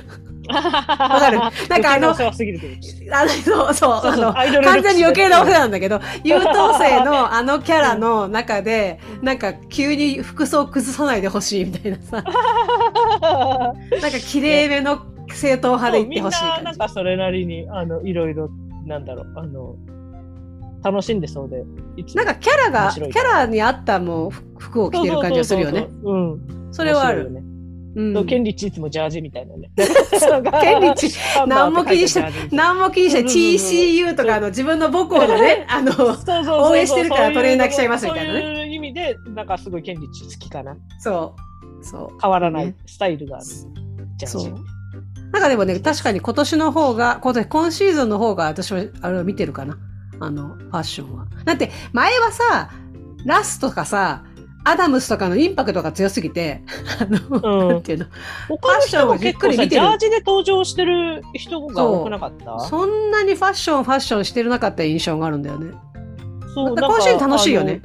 [0.52, 1.38] わかる？
[1.68, 2.10] なんかあの。
[2.10, 15.00] あの、そう、そう、そう完全に余計なお世話なんだけど、優等生の あのキャラの中で、なんか急に服装崩さないでほしいみたいなさ、 なんか綺麗めの
[15.32, 16.62] 正統派で行ってほしいな。
[16.62, 18.50] なんかそれなりにあのいろいろ
[18.86, 19.74] なんだろうあの
[20.82, 21.62] 楽しんでそうで
[22.14, 25.88] なんかキャラが、キャラに合ったもう服を着てる感じがするよね。
[26.02, 26.40] そうん。
[26.72, 27.30] それはある。
[27.30, 27.42] ね
[27.94, 28.14] うん。
[28.14, 29.70] そうケンリッチいつもジャージみたいなね。
[30.18, 31.10] そうケンリッチ
[31.46, 35.92] 何も気にして何も気にしてそうそうそう TCU とかあの自分の母校のね、 あの、
[36.68, 38.40] 応援してるからトレーナー着ちゃいますみたいなね。
[38.40, 40.76] そういう意味でなんかすごいケンリッチ好きかな。
[40.98, 41.34] そ
[41.80, 42.18] う、そう。
[42.20, 42.76] 変わらないね。
[42.86, 43.46] スタイルがある。
[44.16, 44.44] ジャージ。
[44.44, 44.54] そう。
[45.32, 49.78] なんかでもね、確かに今年の方が、今年今シーズンの方が私はあれを見てるかな。
[50.18, 51.26] あの、ファッションは。
[51.44, 52.70] だって、前はさ、
[53.24, 54.24] ラスとかさ、
[54.64, 56.62] アダムスとかのインパクトが強すぎて、
[57.00, 58.06] あの、うんなんていうの、
[58.48, 62.58] 他の人も結構ジャージで登場してる人が多くなかった？
[62.60, 65.72] そんなにファッション、ファッションしてるなかった印象があるんだよね。
[66.54, 67.80] そうだから今シーズン楽しいよね。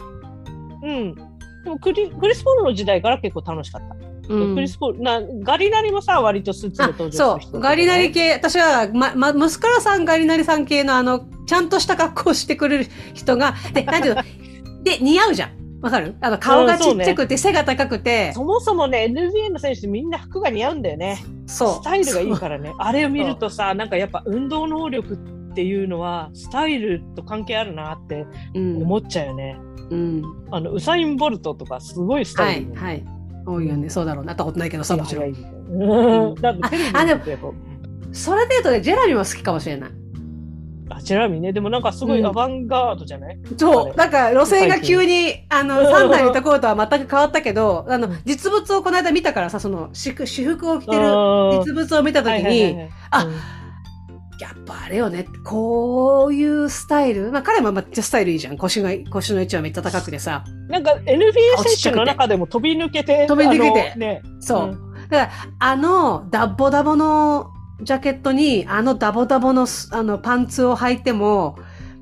[0.83, 1.15] うん。
[1.15, 1.21] で
[1.69, 3.95] もクリクリス・ポールの時代から結構楽しかった。
[4.27, 7.59] うんクリス・ポールなガリナリもさ割とスーツであ登場すそう。
[7.61, 14.23] ガリナリ系、私は、ま、ま、ムスカラさんガリナリさん系のあの、ちゃんとした格好をしてくれる人が、で、なんていうの、
[14.83, 15.51] で、似合うじゃん。
[15.86, 16.15] わかる？
[16.19, 21.24] あの、顔がちっちゃくて、背が高くて、そもそもね NBA の選手みんな服が似合うんだよね。
[21.45, 21.74] そう。
[21.76, 22.74] スタイルがいいからね。
[22.80, 25.17] あれを見るとさなんかやっぱ運動能力っ
[25.54, 28.82] ていうのはスタイルと関係あるなってうん。
[28.82, 29.58] 思っちゃうよね。
[29.91, 30.24] うん。
[30.50, 32.74] あのウサイン・ボルトとかすごいスタはい、イル。
[32.74, 33.06] はい。
[33.45, 33.89] 多いよね。
[33.91, 34.32] そうだろうな。
[34.32, 35.26] 会ったことないけどさ、もちろん。
[35.26, 35.36] あ見る
[37.21, 37.52] とやっぱ
[38.12, 39.91] それで言うとね、ジェラミーも好きかもしれない。
[40.89, 43.95] あジェラミーねでもなんかすごいアバンガードじゃない、そう。
[43.95, 50.12] なんか、路線が急に、あの、サンダーにいた頃とは全く変わったけど、あの、実物をこの間見たからさ、その、私
[50.43, 51.02] 服を着てる
[51.65, 53.28] 実物を見たときに、あ
[54.39, 58.58] やっぱあれよね、こういうスタイル、まあ彼もめっちゃスタイルいいじゃん。
[58.58, 60.43] 腰が、腰の位置はめっちゃ高くてさ。
[60.67, 61.34] なんか NBA
[61.78, 63.93] 選手の中でも飛び抜けて、飛び抜けて。
[63.98, 64.65] ね、そう。
[64.65, 65.10] うん。
[65.10, 71.57] だから、あの、ダボダボのジャケットに、あのダボダボのすあのパンツを履いても、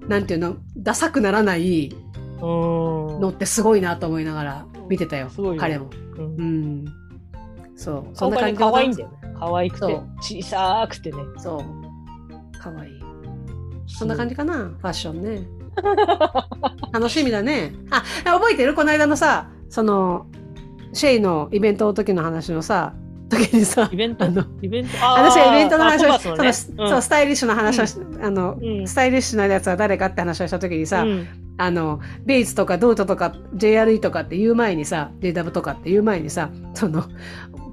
[0.07, 1.95] なんていうの、ダサくならない
[2.41, 2.45] う
[3.17, 5.29] んのってすごいなと思いながら見てたよ。
[5.29, 5.89] すごいね彼も。
[6.17, 6.85] うんうん。
[7.75, 8.15] そう。
[8.15, 9.17] そんな感じ可愛いんだよね。
[9.39, 11.17] 可愛くて小さくてね。
[11.37, 12.59] そう。
[12.59, 12.91] かわいい。
[13.87, 15.47] そんな感じかな、ファッションね。
[16.91, 17.73] 楽しみだね。
[17.89, 18.73] あ、覚えてる？
[18.73, 20.27] この間のさ、その、
[20.93, 22.93] シェイのイベントの時の話のさ、
[23.35, 24.25] 時にさイ、ベント？
[24.25, 24.97] あのイベント？
[24.97, 28.87] 私がイベントの話をそのそのスタイリッシュな話をし、あの、うん。
[28.87, 31.27] スタイリッシュなやつは誰かって話をした時にさ、うん。
[31.57, 37.05] あの、ベイツとかドートとか JRE とかって言う前にさ、JW とかって言う前にさ、その、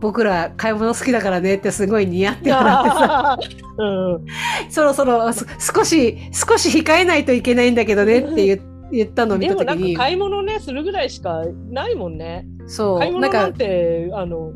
[0.00, 3.38] 僕ら買い物好きだからねってすごい似合ってもらってさ、
[3.78, 3.84] う
[4.18, 4.26] ん。
[4.70, 8.60] そろそろす少し、少し控えないといけないんだけどねって言
[8.92, 12.46] 言ったのを見でもなんか買い物ねするぐらいしかないもんね。
[12.66, 14.52] そう、なんか買い物なん、てあの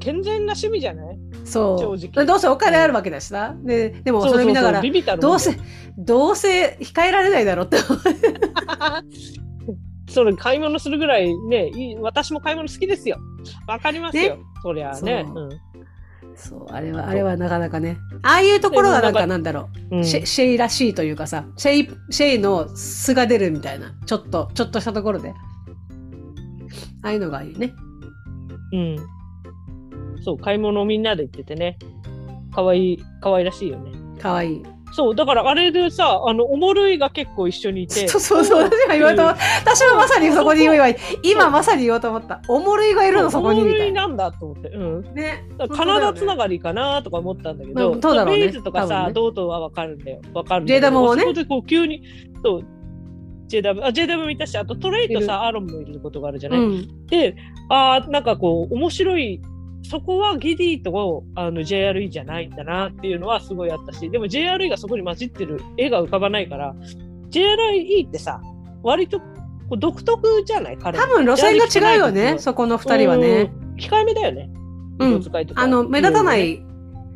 [0.00, 1.18] 健全な趣味じゃない？
[1.44, 1.78] そう。
[1.98, 3.54] 正直どうせお金あるわけだしさ。
[3.62, 4.82] で、でもそれ見ながら、
[5.18, 5.58] どうせ、
[5.96, 7.78] どうせ控えられないだろうって。
[10.10, 13.18] それ買い物するぐらいね私も買い物好きですよ。
[13.66, 14.36] わかりますよ。
[14.36, 15.26] ねそりゃね。
[16.34, 17.98] そうあれは、あれはなかなかね。
[18.22, 19.96] ああいうところがなんかなんだろう。
[19.96, 23.92] うんシェシェイらしいというかさ、シェイ、シェイの素が出るみたいな。
[24.06, 25.30] ちょっと、ちょっとしたところで。
[27.02, 27.74] ああいうのがいいね。
[28.72, 28.96] うん。
[30.22, 31.78] そう、買い物をみんなで行っててね。
[32.54, 33.92] かわいい、かわいらしいよね。
[34.20, 34.62] かわいい。
[34.92, 38.08] そう、だからあれでさ、あの、おもるいが結構一緒にいて。
[38.08, 39.72] そ うそうそう、私が言おうと思った。
[39.72, 42.40] 私もまさにそこに言今まさに言おうと思った。
[42.48, 44.06] おもるいがいるの、そこにおもみたいな。
[44.06, 44.68] んだと思って。
[44.68, 45.14] うん。
[45.14, 45.44] ね。
[45.70, 50.20] カナダつなががりかなとか思ったんだけまど、あそうだろうねベイズとかさ、どうとはわかるんだよ。
[50.32, 52.02] わかるんだジェイダねそこでこう急に、
[52.42, 52.64] そう、
[53.48, 53.84] JW。
[53.84, 57.06] あ、JW 見たし、あとトレイとさ、アーロンもいることがあるじゃない、うん。
[57.06, 57.34] で、
[57.68, 59.40] ああ、なんかこう、面白い、
[59.82, 66.74] そこはギディとあの JRE じゃないんだなっていうのはすごいあったし、でも JRE がそこに混じってる絵が浮かばないから、
[67.30, 68.40] JRE ってさ、
[68.82, 69.24] 割とこ
[69.72, 70.78] う独特じゃない？
[70.78, 73.52] 彼多分路線が違うよね、そこの二人はね。。
[73.62, 74.50] うん控えめだよね。
[74.98, 75.22] うん
[75.54, 76.60] あの、目立たなねい。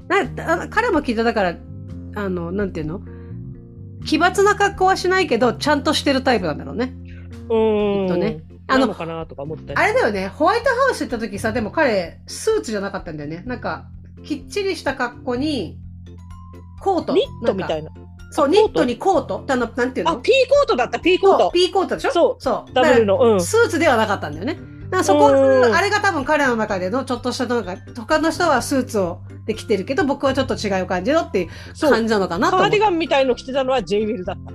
[0.06, 1.56] なあ彼も聞いただから、
[2.14, 3.00] あの、なんていうの？
[4.06, 6.94] 奇抜な格好はしないけど、ちゃんとしてるタイプなんだろうね。
[7.50, 8.06] うん。
[8.06, 8.44] きっとね。
[8.72, 13.42] あのかなとか思ったりあれだよね、ホワイトハウス行った時さ、でも彼、スーツじゃなかったんだよね。
[13.46, 13.86] なんか、
[14.24, 15.78] きっちりした格好に、
[16.80, 17.12] コート。
[17.12, 17.90] ニットみたいいな。
[18.30, 19.44] そう、ニットにコート？
[19.46, 21.50] あの、なんていうあ、のピーコートだった、ピーコート。
[21.50, 22.10] ピーコートでしょ？
[22.10, 22.72] そうそう。
[22.72, 23.18] ダブルの。
[23.20, 23.40] うん。
[23.42, 24.54] スーツではなかったんだよね。
[24.54, 25.30] だからそこ、う
[25.70, 31.48] んあれが多分彼の中でのちょっとしたなんか、他の人はスーツをできてるけど、僕はちょっと違う感じのっていう。
[31.78, 34.52] 感じなのかなとカーディガンみたいの着てたのは J ウィルだった。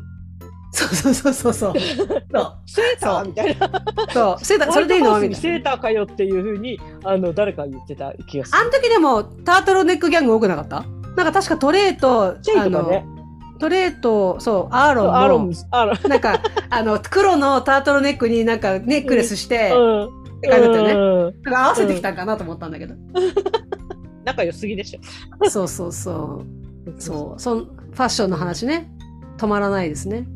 [0.72, 1.74] そうそうそうそうそう。
[1.74, 2.54] そう。
[2.66, 3.26] セーター？
[3.26, 3.70] みたいな。
[4.14, 4.46] そう。
[4.46, 5.16] それだそれでいいの？
[5.16, 5.36] みたいな。
[5.38, 8.58] セーターかよっていうふうに、あの、誰か言ってた気がする。
[8.60, 10.86] あの時でも、タートルネックギャング多くなかった？
[11.16, 13.06] なんか確かトレーと、チェイとかね。
[13.60, 15.98] トレーと、そう、アーロンも、アーロン、アーロン。
[16.10, 20.04] なんか、あの、黒のタートルネックになんかネックレスして、うん。
[20.38, 20.94] って感じだったよね。
[20.94, 20.98] う
[21.32, 22.94] んなんか合わせてきたんかなと思ったんだけど。
[24.26, 25.50] 仲良すぎでしょ。
[25.50, 26.44] そうそうそ
[26.96, 27.02] う。
[27.02, 27.42] そう。
[27.42, 28.92] そんファッションの話ね。
[29.38, 30.28] 止まらないですね。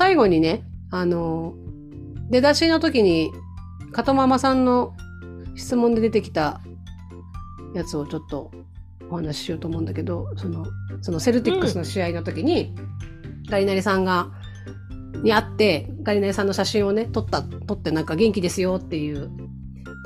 [0.00, 1.52] 最後にね、あの、
[2.30, 3.30] 出だしの時に、
[3.92, 4.96] かとママさんの
[5.56, 6.62] 質問で出てきた
[7.74, 8.50] やつをちょっと
[9.10, 10.64] お話ししようと思うんだけど、その、
[11.02, 12.74] そのセルティックスの試合の時に、
[13.50, 14.30] ガリナリさんが、
[15.22, 19.30] に会って、ガリナリさんの写真をね、撮った、撮ってなんか元気ですよっていう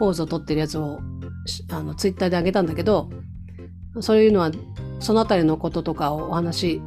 [0.00, 0.98] ポーズを撮ってるやつを、
[1.70, 3.10] あの、ツイッターであげたんだけど、
[4.00, 4.50] そういうのは、
[4.98, 6.82] そのあたりのこととかをお話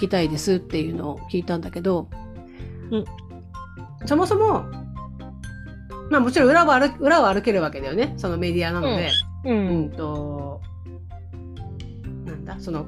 [0.00, 2.08] きたいですっていうのを聞いたんだけど、
[2.90, 3.04] うん。
[4.06, 4.64] そもそも、
[6.10, 8.14] まあもちろん裏は歩裏は歩けるわけだよね。
[8.16, 9.10] そのメディアなので。
[9.44, 9.80] ううん。
[9.86, 9.90] ん。
[9.90, 10.60] と、
[12.24, 12.86] なんだ、その、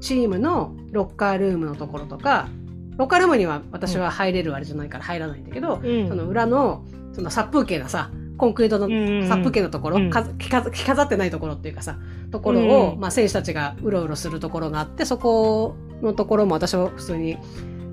[0.00, 2.48] チームのロッカールームのところとか、
[2.96, 6.08] ロッカールームには私は入れるあれじゃないから入らないんだけど、うん。
[6.08, 10.10] その裏の、その殺風景なさ、コンクリートのうん殺風景のところ、うん。
[10.10, 11.98] か着飾着飾ってないところっていうかさ、
[12.30, 17.38] ところを、うんまあ選手たちがうろうろするところがあって、そこのところも私は普通に、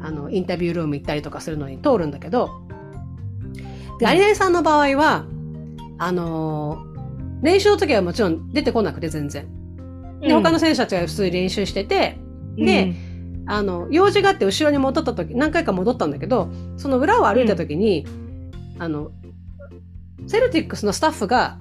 [0.02, 2.62] あの、インタビュールーム行ったりとかするのに通るんだけど、
[4.00, 5.26] で、有成さんの場合は、
[5.98, 6.89] あのー
[7.41, 9.48] 練習の時はもちろん出てこなくて全然。
[10.19, 12.17] で、他の選手たちが普通に練習してて、
[12.58, 12.93] で、
[13.45, 18.06] あの、用事があって後ろに戻った時、何回か戻ったんだけど、その裏を歩いた時に、
[18.78, 19.12] あの、
[20.28, 21.58] セルティックスのスタッフが、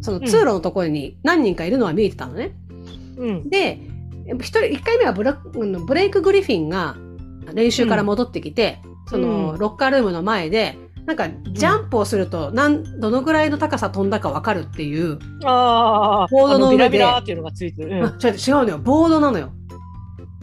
[0.00, 2.52] その通路のところに何人かいるのは見えてたのね。
[3.16, 3.50] うん。
[3.50, 3.80] で、
[4.36, 6.96] 一人、一回目はブラブレイク・グリフィンが
[7.54, 18.04] 練習から戻ってきて、その、うんロッカールームの前で、なんか、ジャンプをすると、なん、どのぐらいの高さ飛んだかわかるっていう、ああ、ボードの上であビラビラっていうのがついてる。
[18.04, 18.78] あ違う違うのよ。
[18.78, 19.50] ボードなのよ。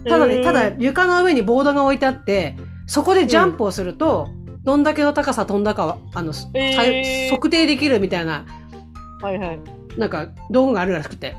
[0.07, 2.55] ただね、ただ床の上にボードが置いてあって、
[2.87, 4.27] そこでジャンプをすると、
[4.63, 8.45] どんだけの高さ飛んだかは、あの、さえー測定できるみたいな、
[9.21, 9.59] はいはい。
[9.97, 11.37] なんか、道具があるらしくて。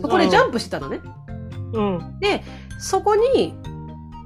[0.00, 1.00] そこでジャンプしてたのね。
[1.72, 2.18] うん。
[2.20, 2.42] で、
[2.78, 3.54] そこに、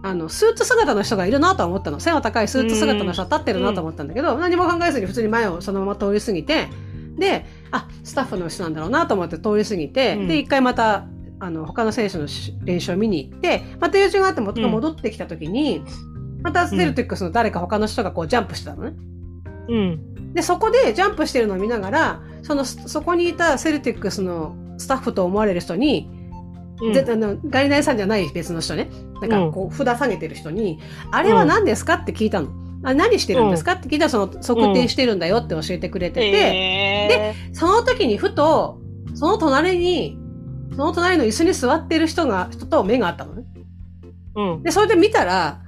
[0.02, 2.00] あの、スーツ姿の人がいるなとは思ったの。
[2.00, 6.68] 背の高いスーツ姿の人が立ってるなと思ったんだけど、何も考えずに普通に前をそのまま通り過ぎて、
[7.18, 11.06] で、あ、スタッフの人なんだろうなと思って通り過ぎて、うんで、一回また、
[11.38, 15.82] あの、他の選手のし練習を見に行って、また用事があって戻ってきた時に、
[16.42, 18.96] またセルティックスの誰か他の人がこうジャンプしてたのね。
[19.68, 20.32] うん。
[20.35, 26.09] で、そこでジャンプしてるのを見ながら、その、そこにいたセルティックスのスタッフと思われる人に、
[26.80, 28.90] うんであのガリナリさんじゃない別の人ね。
[29.22, 30.78] なんかこう、札下げてる人に、
[31.10, 31.94] あれは何ですか？
[31.94, 32.48] って聞いたの。
[32.82, 33.72] あ何してるんですか？
[33.72, 38.78] って聞いたら、その測定してるんだよって教えてくれてて、えその時にふと、
[39.14, 40.18] その隣に、
[40.72, 43.44] その隣の椅子に座ってる人が、人と目があったのね。
[44.34, 44.62] ーうん。
[44.62, 45.62] で、それで見たら、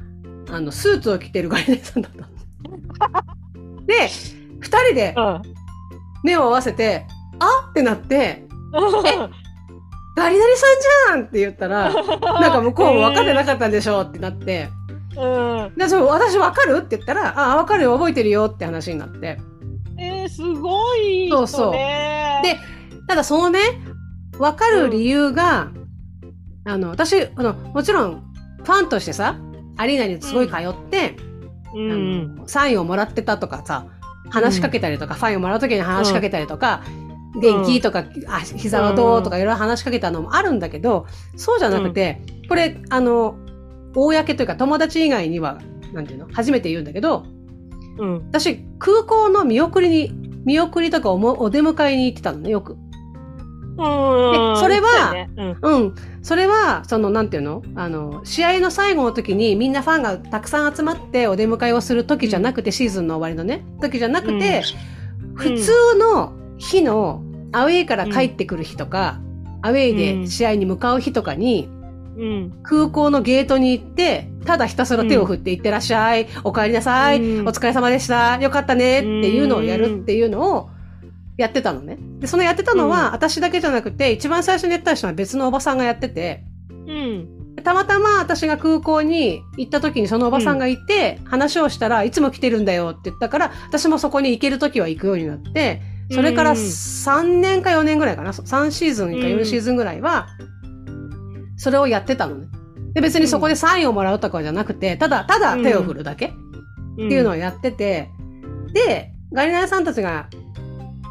[0.51, 3.87] あの、スーツを着てるガリナリさんだったの。
[3.87, 4.09] で、
[4.61, 5.43] 二人でうん。
[6.25, 7.07] 目を合わせて、
[7.39, 8.45] あってなって、
[9.07, 9.29] え
[10.19, 11.93] ガリナリさんじゃんって言ったら、
[12.41, 14.69] なんか向こうも分かってなかったんでしょってなって、
[15.17, 15.73] うん。
[15.77, 19.39] で、そう、私分かるって言ったら、あ、分かるよ、覚えてるよって話になって。
[19.99, 21.47] えー、すごい人ね。
[21.47, 22.59] そうそうで
[23.09, 23.61] ただそのね、
[24.39, 25.71] 分かる理由が、
[26.65, 28.23] あの、私、あの、もちろん、
[28.63, 29.37] ファンとしてさ、
[29.77, 31.17] アリーナにすごい通って、
[31.75, 32.35] うん。
[32.37, 33.87] あのサインをもらってたとかさ、
[34.31, 36.83] 話しかけたりとか、ファインをもらうときに話しかけたりとか、
[37.37, 37.81] 元気？
[37.81, 39.23] とか、あ、膝はどう？
[39.23, 41.07] とかいろいろ話しかけたのもあるんだけど、
[41.37, 43.37] そうじゃなくて、これ、あの、
[43.95, 45.59] 公というか友達以外には、
[45.93, 46.29] なんていうの？
[46.33, 47.25] 初めて言うんだけど、
[47.99, 48.15] うん。
[48.29, 50.13] 私、空港の見送りに、
[50.45, 52.73] 見送りとかおもお出迎えに行ってたのね、よく。
[52.73, 54.57] うん。
[54.57, 55.59] それはねうん。
[55.61, 55.95] うん。
[56.23, 57.63] それは、その、なんていうの？
[57.77, 64.63] あの、試合の最後の時にみんなファンがたくさん集まってお出迎えをする時じゃなくて、シーズンの終わりのね、時じゃなくて、
[65.35, 69.21] 普通の日のアウェイから帰ってくる日とか、
[69.63, 71.69] アウェイで試合に向かう日とかに、
[72.17, 72.61] うん。
[72.65, 80.71] 空港のゲートに行って、ただひたすら手を振って行ってらっしゃい、お帰りなさい、うんお疲れ様でした、よかったねっていうのをやるっていうのを
[81.37, 81.97] やってたのね。
[82.19, 87.29] で、そのやってたのは、うん私だけじゃなくて、一番最初にやった人は別のおばさんがやってて、うん。
[87.63, 96.57] たまたま私が空港に行った時にそのおばさんがいて、話をしたらいつも来てるんだよって言ったから、私もそこに行ける時は行くようになって、それからうん。
[96.57, 100.29] 3年か4年ぐらいかな、3シーズンか4シーズンぐらいは、
[101.57, 102.49] それをやってたのね。
[102.95, 106.31] で、別にそこでサインをもらうとかじゃなくて、ただ、ただ手を振るだけっ
[106.95, 108.11] っていうのをやってて、
[108.73, 110.29] で、ガリナヤさんたちが、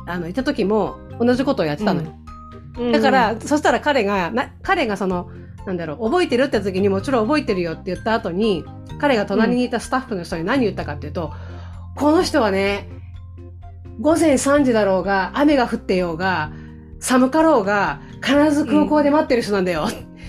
[0.06, 2.92] あの、いた時も同じことをやってたのよ。
[2.92, 5.30] だから、そしたら彼が、な彼がその、
[5.66, 8.66] なんだろう、覚えてるって時にもちろん覚えてるよって言った後に、
[9.00, 11.32] 彼が隣にいたスタッフの人に何言ったかっていうと、
[11.96, 12.90] この人はね、
[14.00, 16.52] 午前3時だろうが、雨が降ってようが、
[17.00, 19.88] 寒かろうが、必ず空港で待ってる人なんだよ。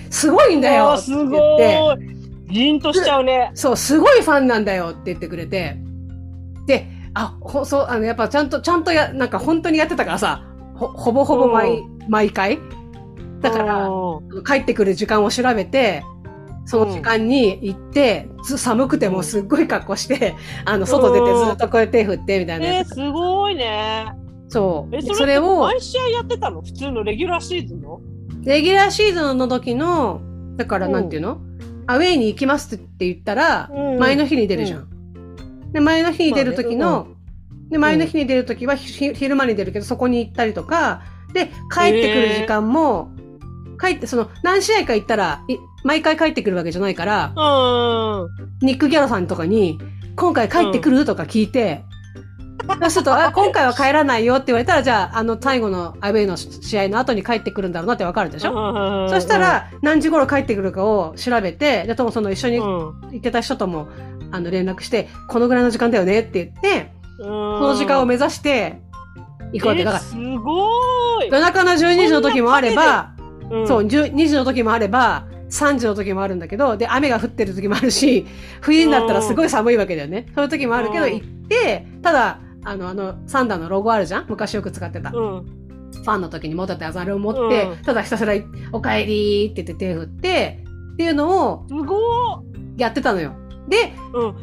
[0.09, 0.95] すごいんだよ。
[0.97, 1.11] って
[2.49, 3.51] 言って、としちゃうね。
[3.53, 4.89] そう、すごいファンなんだよ。
[4.89, 5.77] って言ってくれて、
[6.65, 10.43] で、あ、ほ、そう、あの、やっぱちゃんと、ちゃんとや、なんか本当にやってたからさ、
[10.75, 12.59] ほ、ほぼほぼ毎、毎回。
[13.41, 14.43] だから、うん。
[14.43, 16.03] 帰ってくる時間を調べて、
[16.69, 22.89] その時間に行って、ず寒くてもすっごい格好して、あの、外出てずっとこうやって手振ってみたいなえー、やつ。
[22.89, 24.05] すごいね。
[24.49, 24.95] そう。
[24.95, 26.61] え、そそれを、毎試合やってたの？
[26.61, 28.01] 普通のレギュラーシーズンの？
[28.43, 30.21] レギュラーシーズンの時の、
[30.57, 30.91] だからうん。
[30.93, 31.41] なんていうの？
[31.87, 33.97] アウェイに行きますって言ったら、うん。
[33.97, 35.71] 前の日に出るじゃん。
[35.71, 37.07] で、前の日に出る時の、
[37.71, 41.01] で、前の日に出る時はひ昼間に出るけど、そこに行ったりとか、
[41.33, 43.09] で、帰ってくる時間も、
[43.79, 48.29] 帰って、その、何試合か行ったら、い毎回帰ってくるわけじゃないから、う
[48.63, 48.65] ん。
[48.65, 49.79] ニック・ギャロさんとかに、
[50.15, 51.83] 今回帰ってくるとか聞いて、
[52.81, 62.63] そうすると、あ、今回は帰らないよって言われたら、じゃあ、あの、最後のアウェイの試合の後に帰ってくるんだろうなってわかるでしょ、ょそした、ら、何時頃帰ってくるかを調べて、で、ともその一緒にうん。
[62.63, 63.87] 行ってた人とも、
[64.31, 68.81] あの、連絡して、このぐらいの時間だよねって言って、そその時間を目指して、
[69.53, 69.83] 行くわけ。
[69.83, 71.29] だから、すごーい。
[71.31, 73.13] 夜中の12時の時もあれば、
[73.49, 78.25] うんそう、10 2時の時もあれば、3時の時もあるんだけど、で、雨が降ってる時もあるし、
[78.61, 80.27] 冬になったらすごい寒いわけだよね。
[80.35, 84.25] そういう時もあるけど、うん行って、ただ、あの、あの、サンダーのロゴあるじゃん？
[84.27, 85.09] 昔よく使ってた。
[85.09, 85.45] フうん。
[86.05, 88.33] ァンの時に持ってたやつあれを持って、うんただひたすら、
[88.71, 92.43] お帰りって言って手振って、っていうのをすご
[92.77, 93.33] やってたのよ。
[93.67, 94.33] で、ー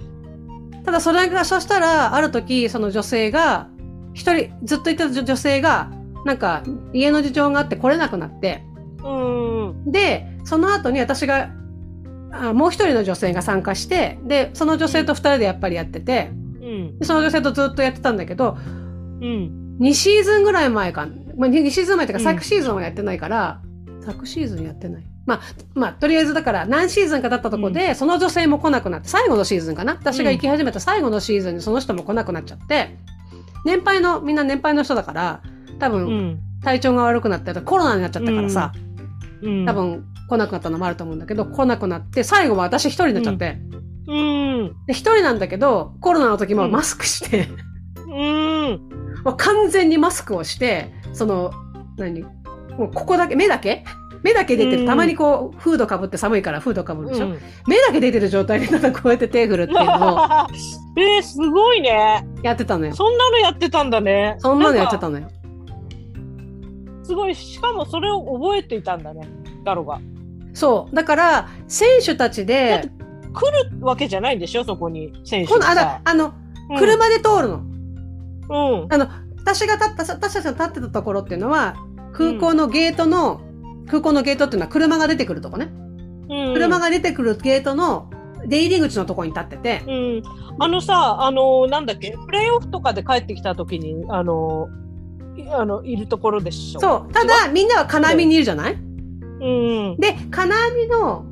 [0.85, 3.69] ただそれが、そしたら、ある時、その女性が、
[4.15, 5.91] 一人、ずっといた女性が、
[6.25, 8.63] なんか、家の事情があって来れなくなって、
[9.05, 9.69] うん。
[9.69, 9.91] うん。
[9.91, 11.51] で、その後に私が、
[12.33, 16.31] あもう一人の女性が参加して、で、その女性と二人でやっぱりやってて、
[16.63, 16.99] うん。
[17.01, 19.77] でその女性とずっとやってたんだけど、うん。
[19.81, 23.61] 2シーズンぐらい前か、まあ、2シーズン前というか、うん昨シーズンはやってないから、
[24.05, 25.05] 昨シーズンやってない。
[25.27, 25.41] まあ、
[25.75, 32.97] まあ、とりあえずだから何シーズンか経ったところで、その女性も来なくなって、最後のシーズンかな私が行き始めた最後のシーズンにその人も来なくなっちゃって、
[33.65, 35.43] 年配の、みんな年配の人だから、
[35.81, 36.41] 多う分ん。
[36.63, 38.73] 体調が悪くなって、コロナになっちゃったからさ、
[39.43, 39.67] うん。
[39.67, 39.73] 多。
[39.73, 43.59] 分来なくなったのもあると思うんだけど、来なくなって、最後は私一人になっちゃって、
[44.09, 44.75] うん。
[44.87, 47.49] で一人なんだけど、コロナの時もマスクして、
[48.09, 48.89] うん。
[49.25, 51.53] もう完全にマスクをして、その、
[51.97, 52.23] 何？
[52.23, 53.85] もうここだけ、目だけ？
[54.23, 54.81] 目だけ出てる。
[54.81, 60.19] うんたまにこう、フードかぶって寒いからフードかぶるでしょ、うん目だけ出てる状態でただこうやって手振るっていうのを
[60.99, 62.27] えー、すごいね。
[62.43, 62.95] やってたのよ。
[62.95, 64.37] そんなのやってたんだね。
[64.39, 65.29] そんなのやってたのよ。
[67.03, 67.35] すごい。
[67.35, 69.29] しかもそれを覚えていたんだね。
[69.65, 70.01] ガロが。
[70.57, 70.95] そう。
[70.97, 72.89] だから、選手たちで、
[73.35, 76.25] 来るわけじゃないんでしょそこに、選手この、あがさだあの、
[76.71, 77.63] うん車で通るの。
[78.49, 78.93] うん。
[78.93, 81.77] あの、私が立った、私たちが立ってたところっていうのは、
[82.13, 83.41] 空港のゲートの、
[83.87, 85.69] 空港のゲートっていうのは車が出てくるとこね。
[86.29, 86.55] うん。
[86.55, 88.11] 車が出てくるゲートの
[88.47, 90.23] 出入り口のところに立ってて、うん。
[90.59, 94.69] あのさ、あの、なんだっけ、プレイオフとかで帰ってきた時に、あの、
[95.37, 96.81] いあの、いるところでしょ。
[96.81, 97.13] そう。
[97.13, 98.77] ただ、みんなは金網にいるじゃない？
[99.41, 99.97] うん。
[99.99, 101.25] で、金網の、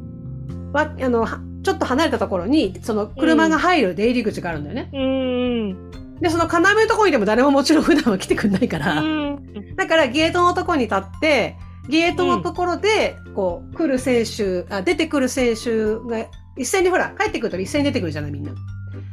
[0.73, 4.91] わ、あの、はちょっと離れたところに、その車が入る出入り口があるんだよね。
[4.93, 5.91] うん。
[6.21, 9.75] で、その要のところにでも誰ももちろん普段は来てくんないから、うん。
[9.77, 11.57] だからゲートのところに立って、
[11.89, 16.27] ゲートのところで、こう、来る選手、あ、出てくる選手が、
[16.57, 18.53] 一斉にほら、帰ってくると一斉に出てくるじゃない、みんな。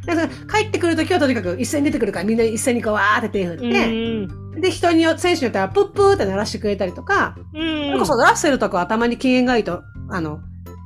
[0.05, 4.61] だから帰ってくるときはとにかく一斉に出てくるから、みんな一斉にこう、わーって手振って、うん。
[4.61, 7.87] で、人によ選手によっては、プップーって鳴らしてくれたりとか、うん。
[7.87, 10.39] それこそラッセルとかはたまに機嫌がいいと、あの、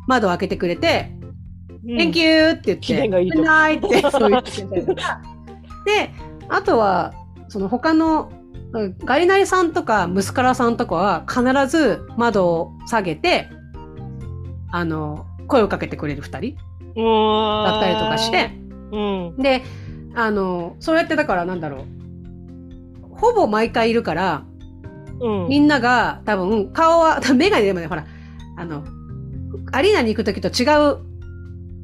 [0.08, 1.12] 窓を開けてくれて、
[1.86, 5.22] Thank you って言って、機嫌がいいと Good night って そう言ってくれたりとか。
[5.86, 6.12] で、
[6.50, 7.14] あとは、
[7.48, 8.30] その他の、
[8.74, 13.48] うんガリナリさんとかムスカラさんとかは必ず窓を下げて、
[14.70, 16.56] あの、声をかけてくれる二人
[16.96, 18.52] だだったりとかして、
[18.96, 19.42] うん。
[19.42, 19.64] で、
[20.16, 23.16] あの、そうやってだからなんだろう。
[23.18, 24.44] ほぼ毎回いるから、
[25.20, 25.48] うん。
[25.50, 28.06] みんなが多分顔は、メガネでもね、ほら、
[28.58, 28.84] あの、
[29.72, 30.98] アリーナに行くときと違う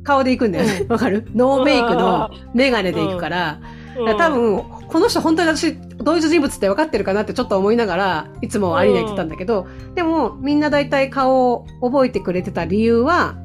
[0.03, 0.85] 顔で行くんだよね。
[0.89, 1.27] わかる？
[1.35, 3.59] ノーメイクのメガネで行くから、
[3.95, 13.35] だから多分、この人本当に私、同一人物って分かってるかなってちょっと思いながら、いつもアリーナ行ってたんだけど、でもみんな大体顔を覚えてくれてた理由は、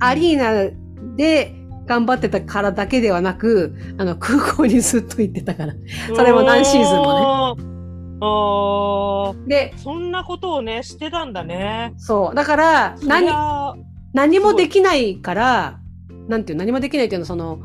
[0.00, 0.70] アリーナ
[1.16, 1.54] で
[1.88, 5.74] 頑張ってたからだけではなく、あの、空港にずっと行ってたから。
[6.14, 7.78] それも何シーズンもね。
[8.20, 11.94] ああ、で、そんなことをね、してたんだね。
[11.96, 12.34] そう。
[12.34, 13.28] だから、何
[14.12, 15.80] 何もできないから、
[16.28, 17.60] なんていう、何もできないっていうのは、その、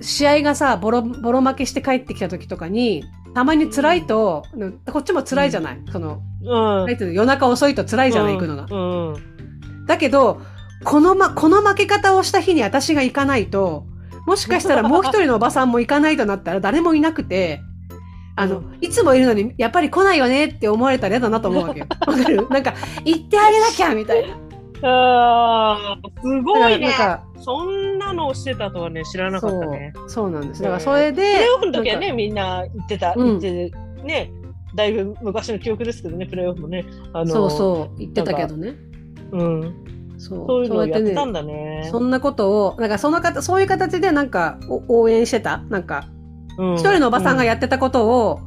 [0.00, 4.42] 試合がさ、ボロ、ボロ負けして帰ってきた時とかに、たまに辛いと、
[4.90, 6.48] こっちも辛いじゃない、その、うん。
[6.48, 8.66] なんていうの夜中遅いと辛いじゃない、行くのが。
[8.68, 9.86] うん。
[9.86, 10.40] だけど、
[10.84, 13.84] このま、この負け方をした日に私が行かないと、
[14.26, 17.60] もしかしたらもう一人のおばさんも行かないとなったら誰もいなくて、
[18.36, 21.86] あの、いつもいるのに、やっぱり来ないよねって思われたら嫌だなと思うわけよ。
[22.06, 22.48] わかる？
[22.48, 22.74] なんか、
[23.04, 24.34] 行ってあげなきゃみたいな。
[24.82, 26.96] ああ、すごいねなん。
[26.96, 29.92] か、そんなのをしてたとはね、知らなかったね。
[29.94, 30.62] そう、そうなんです。
[30.62, 33.72] だからそれで、プレーオフの時はね、みんな言ってた、うん言って
[34.04, 34.30] ね、
[34.74, 36.86] だいぶ昔の記憶ですけどね、プレーオフもね。
[37.12, 38.74] あのそうそう、言ってたけどね。
[39.32, 39.74] うん。
[40.20, 40.46] そう。
[40.46, 41.40] そういうのをやってたんだ。
[41.40, 41.88] だね。
[41.90, 45.58] そんなことを、なんかその方、そういう形でなんかお応援してた？
[45.70, 46.08] なんか、
[46.58, 48.40] うん一人のおばさんがやってたことを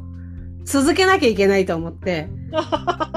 [0.66, 2.30] 続けなきゃいけないと思って、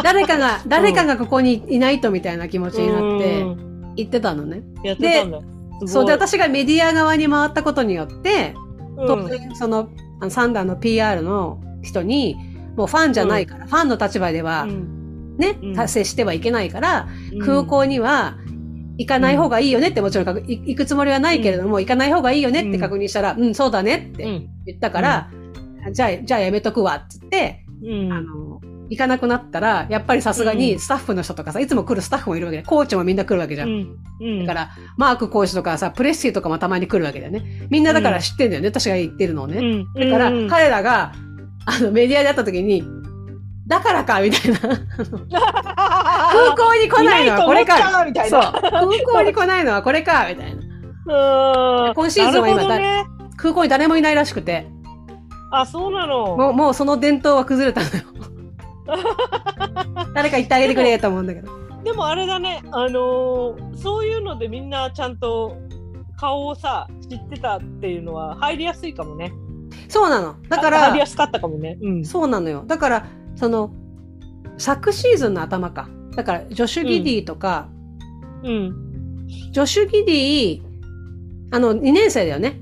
[0.03, 4.63] 誰かが、 誰かがここにいないとみたいな気持ちになってうん言ってたのね。
[4.83, 5.41] やってたんだ。
[5.87, 8.55] そうで、私がメディア側に回ったことによって、
[8.97, 9.91] うん当然その、
[10.31, 12.37] サンダーの PR の人に、
[12.77, 18.39] もうファンじゃないから、ファンの立場ではうんね、うん達成してはいけないから、うん空港には
[18.99, 24.49] 行かない方がいいよねってもちろん行くつもりはないけれども、行かない方がいいよねって確認したら、うん、そうだねってうん。
[24.65, 25.31] 言ったから、
[25.93, 28.13] じゃあ、じゃあやめとくわっつって、うん。
[28.13, 30.59] あの、行かなくなったら、やっぱりさすがうん。
[30.59, 33.97] にスタッフの人とかさ、いつも来るスタッフもいるわけで、コーチもみんな来るわけじゃん。
[34.47, 37.67] だから、マークコーチとかさ、プレッシーとかもたまに来るわけだよね。
[37.71, 39.59] みんなだから知ってんだよね、私が言ってるのをね。
[39.59, 39.93] うん。
[39.95, 40.49] だから、うん。
[40.49, 41.13] 彼らが、
[41.67, 42.85] あの、メディアで会った時に、
[43.67, 44.59] だからか、みたいな。
[44.61, 44.79] 空
[46.57, 48.05] 港に来ないのはこれか。
[48.05, 48.41] みたいそう。
[48.41, 48.53] な。
[48.53, 50.63] 空港に来ないのはこれか、みたいな。
[51.09, 53.07] うん今シーズンは今ね。
[53.37, 54.67] 空港に誰もいないらしくて、
[55.51, 56.37] あ、そうなの。
[56.37, 58.03] もう、もうその伝統は崩れたのよ。
[60.15, 61.51] 誰か言ってあげてくれと思うんだけど。
[61.85, 65.57] でもあれだね、あのーそういうのでみんなちゃんと
[66.17, 69.33] 顔をさ、知ってたっていうのは入りやすいかもね。
[69.89, 70.35] そうなの。
[70.49, 71.79] だかあ入りやら、すかったかもね。
[71.81, 72.05] うん。
[72.05, 72.65] そうなのよ。
[72.67, 73.07] だから、
[73.37, 73.73] その、
[74.59, 75.89] 昨シーズンの頭か。
[76.15, 77.69] だから、ジョシュ・ギディとか、
[78.43, 79.27] うん。
[79.53, 80.63] ジョシュ・ギディ、
[81.53, 82.61] あの、2年生だよね。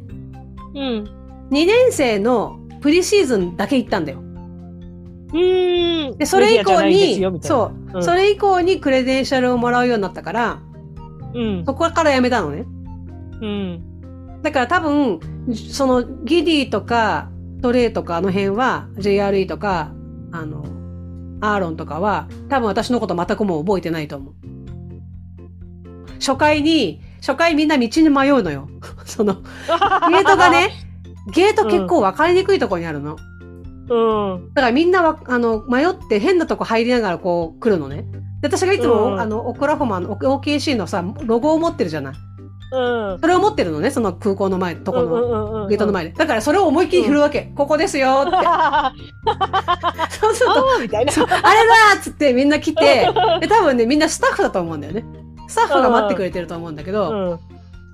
[0.74, 1.48] うん。
[1.50, 4.18] 2年生のプリシーズンだけ行ったんだよ。
[4.18, 6.18] うーん。
[6.18, 10.58] で、それ以降に、そそう、うんそれ以降にクレデンシャルをもらうようになったから、
[11.32, 11.38] う。
[11.38, 11.64] うん。
[11.64, 12.66] そこからやめたのね。
[13.40, 14.40] うん。
[14.42, 15.20] だから多分、
[15.54, 17.30] そのギディとか
[17.62, 19.93] トレイとかあの辺は JRE とか、
[20.34, 20.64] あの、
[21.40, 24.34] アーロンとかは多分私のこと全くもう覚えてないと思う。
[26.18, 28.68] 初回に、初回みんな道に迷うのよ。
[29.06, 30.72] その、ゲートがね、
[31.32, 33.16] ゲート結構分かりにくいところにあるの。
[33.88, 34.54] うん。
[34.54, 38.04] だからみんなは、あの、迷って変なとこ入りながらこう来るのね。
[38.40, 42.14] で私がいつも、うんあの、オクラホマの OKC のさ、ロゴを持ってるじゃない。
[42.74, 43.20] うん。
[43.20, 45.28] それを持ってるのね、その空港の前、とこの。
[45.64, 46.10] のゲートの前で。
[46.10, 47.52] だからそれを思いっきり振るわけ。
[47.54, 48.30] ここですよって。
[50.18, 51.12] そうすると、あーみたいな。
[51.12, 53.08] そうあれだーっつってみんな来て、
[53.40, 55.04] で、多分ね、みんなスタッフだと思うんだよね。
[55.48, 57.38] スタッフが待ってくれてると思うんだけど、うん。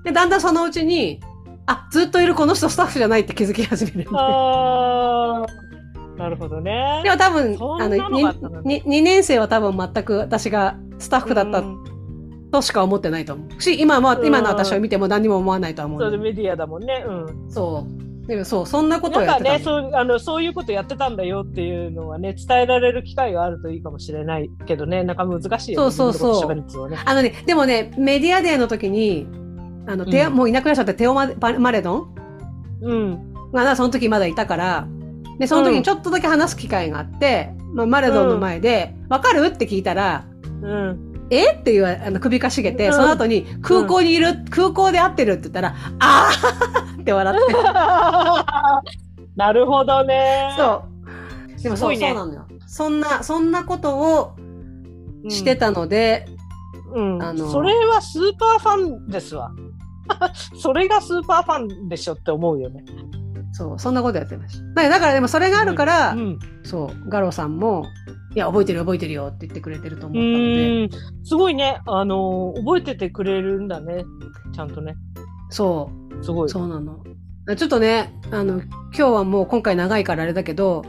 [0.03, 1.19] で、だんだんそのうちに、
[1.67, 4.09] あ、ずっといるこの人スタッフじゃないって気づき始めるんで。
[4.13, 5.71] あー
[6.17, 7.01] なるほどね。
[7.03, 11.90] でも多分、あの、のがあったのにに2年生は多分全く私がスタッフだったうん
[12.51, 13.61] としか思ってないと思う。
[13.61, 17.05] し、今は、うん今の私を見ても何にも思わないとは思うんそうでだよメディアだもんね。
[17.07, 17.51] うん。
[17.51, 18.27] そう。
[18.27, 19.81] でもそう、そんなことをなんかね、やってたの。
[19.81, 25.91] そうあのそういうことやってたんだよっていうのはね、伝えられる機会があるといいかもしれないけどね、なんか難しいよね。
[25.91, 26.35] そうそう
[26.69, 26.97] そうね。
[27.03, 29.27] あのね、でもね、メディアデーの時に、
[29.87, 32.15] あの、うんもういなくなっちゃったテオマママレドン？
[32.81, 33.33] うん。
[33.51, 34.87] がな、その時まだいたから、
[35.39, 39.45] で、その時にちょっとだけ話す機会があって、まあ、マレドンの前で、わ、かる？
[39.47, 40.25] って聞いたら、
[40.61, 41.10] うん。
[41.31, 41.53] え？
[41.53, 47.53] っていうあの首かしげて、うんその後に空港にいる、空港で会ってるって言ったら、あー って笑って。
[49.35, 50.53] なるほどね。
[50.57, 50.83] そ
[51.57, 51.61] う。
[51.63, 52.45] でもそう、ねそうなのよ。
[52.67, 54.35] そんな、そんなことを
[55.29, 56.27] してたので、
[56.93, 59.51] うん、あのそれはスーパーファンですわ。
[60.59, 62.83] それがスーパーファンでしょって思うよね。
[63.53, 64.63] そう、そんなことやってました。
[64.65, 67.85] だからだからでもそれがあるから、うん、そう、ガロさんも、
[68.33, 70.89] いや、覚えてるよ覚えてるよって言ってくれてると思うったので、
[71.23, 74.05] すごいね、あの覚えててくれるんだね、
[74.53, 74.95] ちゃんとね。
[75.49, 76.49] そう、すごい。
[76.49, 77.03] そうなの。
[77.57, 80.83] ちょっとね、あの、今日はもう今回長いからあれだけど、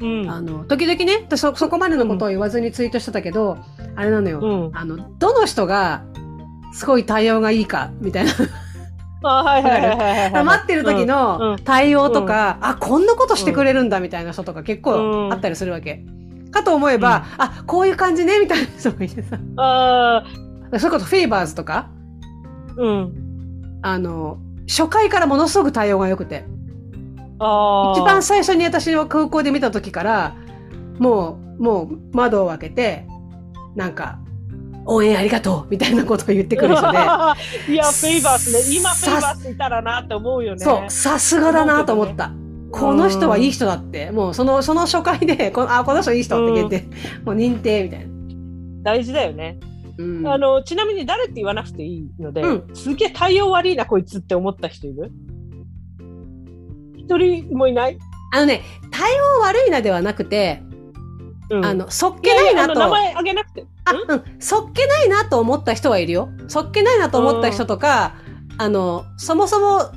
[0.00, 0.30] うん。
[0.30, 3.58] あの、時々ね、私そ、そこまでのことを言わずにツイートしてたけど、
[3.96, 4.38] あれなのよ。
[4.40, 4.76] うん。
[4.76, 6.04] あの、どの人が、
[6.72, 8.32] すごい対応がいいか、みたいな。
[9.24, 10.44] あ、はいはいはいはいはい。
[10.44, 16.04] 待ってる時うんの対応とか、あ、こんなことしてくれるんだ、みたいな人とか結うん構あったりするわけ。
[16.50, 19.38] かと思えば、あ、こういう感じね、みたいな人もいてさ。
[19.56, 20.24] あ
[20.78, 23.80] それこそフェイバーズとか、ーうん。
[23.82, 24.38] あの、
[24.68, 26.44] 初回からものすごく対応が良くて。
[27.38, 30.34] あー一番最初に私の空港で見た時から、
[30.98, 33.06] もう、もう窓を開けて、
[33.76, 34.18] なんか、
[34.84, 36.98] 応援ありがとうみたいなことを言ってくる人で、
[37.72, 38.76] いや、フェイバースね。
[38.76, 40.58] 今、フェイバースいたらなって思うよね。
[40.58, 42.32] そう、さすがだなと思った。
[42.70, 46.84] この人はいい人だって、もうその、その初回で、 このあ、この人いい人って言って、
[47.24, 48.06] もう認定みたいな。
[48.82, 49.58] 大事だよね。
[49.98, 55.10] うん、あの、ちなみに誰って言わなくていいので、うんすげえ対応悪いな、こいつって思った人いる？
[56.96, 57.98] 一人もいない、
[58.32, 60.62] あのね、対応悪いなではなくて、
[61.50, 62.78] うん、あの、そっいけないなと。
[62.78, 63.64] 名前あげなくて。
[63.86, 64.22] あ、うん？
[64.38, 66.28] そっけないなと思った人はいるよ。
[66.46, 68.14] そっけないなと思った人とか、
[68.58, 69.90] あの、そもそも、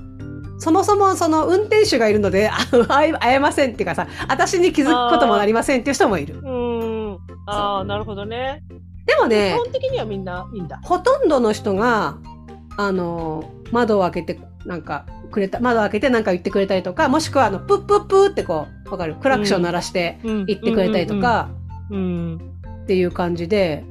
[0.62, 2.52] そもそもその運転手がいるので、
[2.88, 6.38] 会えませんっていうかさ、私に気づくこともなりませんっていう人もいる。
[6.38, 7.18] うーん。
[7.48, 8.62] ああ、なるほどね。
[9.08, 10.80] 基でもね、本的にはみんないいんだ。
[10.84, 12.20] ほとんどの人が、
[12.78, 19.16] あの、窓を開けて、なんか、くれた、窓を開けてなんか言ってくれたりとか、もしくはあの、プップップーってこう、わかる？
[19.16, 21.20] クラクション鳴らして言言ってくれたりと。
[21.20, 21.50] か、
[21.90, 22.40] うん。
[22.84, 23.84] っていう感じで、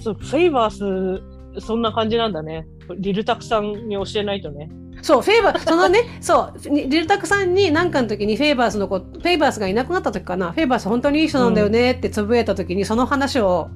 [0.00, 1.22] そう、フェイバース、
[1.58, 2.66] そんな感じなんだね。
[2.96, 4.70] リルタクさんに教えないとね。
[5.02, 13.68] そう、フェイバー、そのね、 そう、にリルタクさんに何かの時にフェイバースの子、フェイバースがいなくなった時かな、フェイバース本当にいい人なんだよねってつぶやいた時にその話を、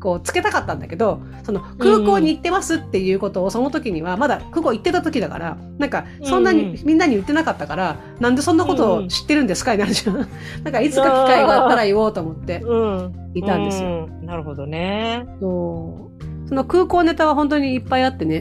[0.00, 10.16] こう、つけたかったんだけど、その空港に行ってますっていうことをその時には、まだ空港行ってた時だから、なんか、そんなうんにみんなに言ってなかったから、なんでそんなことを知ってるんですかになるじゃん。
[10.62, 13.12] なんか、いつか機会があったら言おうと思ってうん。
[13.34, 14.08] いたんですよ。
[14.08, 14.26] うん。
[14.26, 15.26] なるほどね。
[15.40, 16.07] そう
[16.48, 18.38] その空港ネタは本当にいっぱいあってね、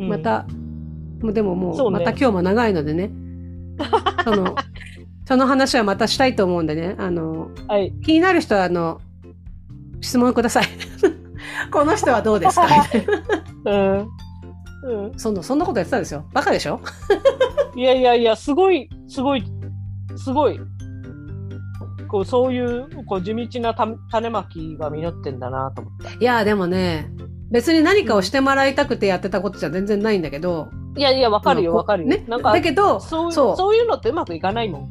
[0.00, 0.18] うんま。
[0.18, 0.46] た、
[1.32, 3.10] でももう、また今日も長いのでね。
[4.24, 4.56] その、
[5.26, 6.96] その話はまたしたいと思うんでね。
[6.98, 7.92] あの、はい。
[8.04, 9.00] 気になる人は、あの、
[10.00, 10.64] 質問ください。
[11.70, 12.66] この人はどうですか？
[12.66, 13.06] みたい
[13.64, 14.00] な
[14.84, 15.04] うん。
[15.06, 15.18] うん。
[15.18, 16.24] そんな、そんなことやってたんですよ。
[16.32, 16.80] バカでしょ？
[17.76, 19.44] いやいやいや、すごい、すごい、
[20.16, 20.58] すごい。
[22.08, 26.10] こう、そういう、こう、地道なた種まきが実ってんだなと思った。
[26.12, 27.10] いや、でもね、
[27.50, 30.68] 別に何かをしてもらいたくてやってたことじゃ全然ないんだけど。
[30.96, 32.08] いやいや、わかるよ、わかるよ。
[32.08, 32.24] ね。
[32.28, 34.88] なんかだ、けど、そうそうそういうのってうまくいかないもん。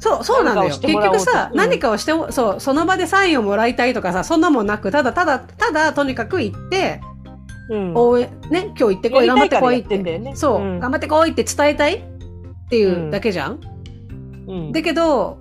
[0.00, 0.68] そう、そうなんだよ。
[0.68, 7.00] 結局さ、うん何かをしても、そう、その場でサインをもらいたいとかさ、そんなもんなく、ただ、ただ、ただ、とにかく行って、
[7.70, 7.92] うん。
[7.94, 13.60] 応援、ね、今日行ってこい、頑張ってこいっやりたいからやってねそう、うん頑張ってこいって伝えたいっていうだけじゃん、
[14.46, 15.38] うんだけど、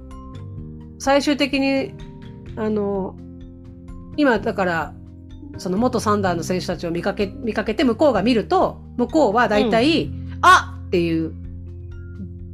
[1.05, 1.93] 最終的に、
[2.55, 3.15] あの、
[4.17, 4.93] 今だから、
[5.59, 10.09] その元サンダーの選手たちを見かけ、見かけて向こうが見ると、向こうは大体、
[10.41, 11.31] あっていう、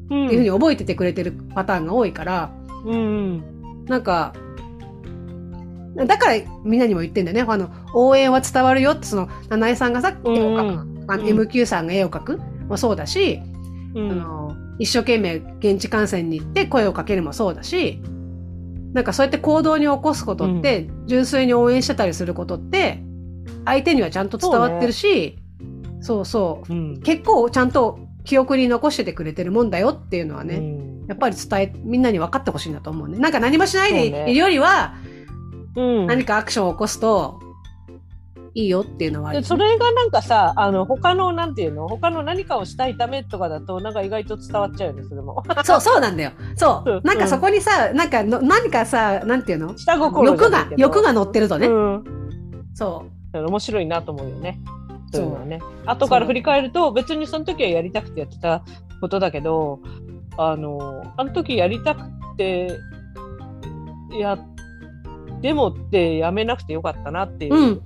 [0.09, 2.51] うんっていうふうに覚えててくれてるパターンが多いから、
[2.83, 3.85] うん。
[3.85, 4.33] なんか、
[5.95, 7.45] だからみんなにも言ってんだよね。
[7.47, 12.37] あの、応援は伝わるよって、その、七重さんがさ、絵を描く、あのうん MQ さんが絵を描く
[12.67, 13.39] もそうだし、
[13.95, 14.11] うん。
[14.11, 18.01] あの、一生懸命現地観戦に行って声をかけるもそうだし、
[18.93, 23.03] なんかそうやって行動に起こすことって、純粋に応援してたりすることって、
[23.65, 25.39] 相手にはちゃんと伝わってるし、
[26.01, 27.01] そうそううん。
[27.01, 33.19] 結構ちゃんと記憶に残しててくれてるもんだよっていうのはね、うんやっぱり伝え、みんなに分かってほしいなと思うね。
[33.19, 34.95] なんか何もしないでいるよりは、
[35.75, 36.07] うん。
[36.07, 37.41] 何かアクションを起こすと、
[38.53, 45.43] いいよっていうのはねそれがなんかさ、あの他のなんていうの、他の何かをしたいためとかだと、なんか意外と伝わっちゃうよね、それも。
[45.63, 46.31] そう、そうなんだよ。
[46.55, 46.99] そうう。
[46.99, 49.77] んなんかそこにさ、なんかの、何かさ、なんていうの？
[49.77, 51.67] 下心じ欲が欲が乗ってるとね。
[51.67, 52.03] うん。
[52.73, 54.59] そ面白いなと思うよね。
[55.13, 55.59] そそうういうのはね。
[55.85, 58.63] 後から振り返ると、別にその時はやりたくてやってた
[58.99, 59.79] ことだけど、
[60.37, 62.01] あの、あの時やりたく
[62.37, 62.77] て、
[64.19, 64.37] や、
[65.41, 67.81] でもってやめなくてよかったなっていうう、うん。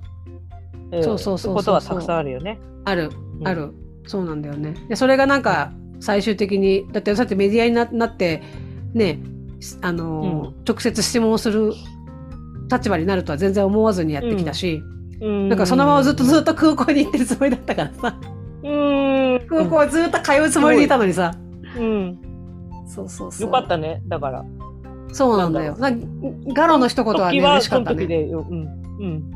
[0.92, 2.58] えーそうそうそうことはたくさんあるよね。
[2.84, 3.10] ある、
[3.40, 3.72] うんある。
[4.06, 4.74] そうなんだよね。
[4.88, 8.42] で、それがなんか、最終的に、だって、だってメディアにななって、
[8.94, 9.18] ね、
[9.80, 11.72] あのー、直接質問する
[12.70, 14.82] 立場になるとは全然思わずにやってきたし、
[15.20, 18.20] うんなんかそのままずっとずっと空港に行ってるつもりだったからさ、
[18.62, 19.46] うん。
[19.48, 21.34] 空港はずっと通うつもりでいたのにさ、
[21.76, 22.18] うん。
[22.86, 23.46] そうそうそう。
[23.46, 24.02] よかったね。
[24.06, 24.44] だから。
[25.12, 25.76] そうなんだよ。
[25.78, 25.90] な
[26.52, 28.02] ガロの一言はね、嬉しかったね。
[28.02, 28.66] 時でよ、うん。
[29.00, 29.35] うん。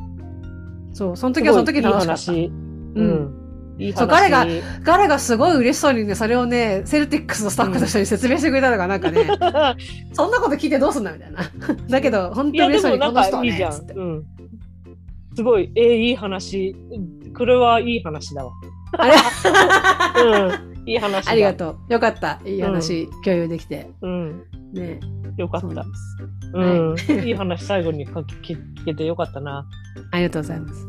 [0.92, 2.32] そう、その時はその時すごい楽しかった。
[2.32, 2.52] いい話。
[2.96, 3.40] うん。
[3.78, 3.98] いい話。
[3.98, 4.46] そう彼が
[4.82, 9.26] ガラがすごい嬉しそうにね、それをね、セルティックスのスタッフの人に説明してくれたのがなんかね、
[10.12, 11.50] そんなこと聞いてどうすんだみたいな。
[11.88, 13.72] だけど、本当に嬉しそうにこの人はかいいじゃん。
[13.72, 14.24] うん。
[15.34, 16.76] すごい、えー、いい話。
[17.36, 18.52] これはいい話だわ。
[18.98, 19.14] あれ？
[20.74, 20.88] うん。
[20.88, 21.32] いい話だ。
[21.32, 21.92] ありがとう。
[21.92, 22.40] よかった。
[22.44, 23.90] いい話、共有できて。
[24.02, 24.42] うん。
[24.74, 24.98] ね。
[25.36, 25.74] よかったそ
[26.52, 27.26] うなん。
[27.26, 29.66] いい話最後に 聞けてよかったな。
[30.12, 30.86] ありがとうございます。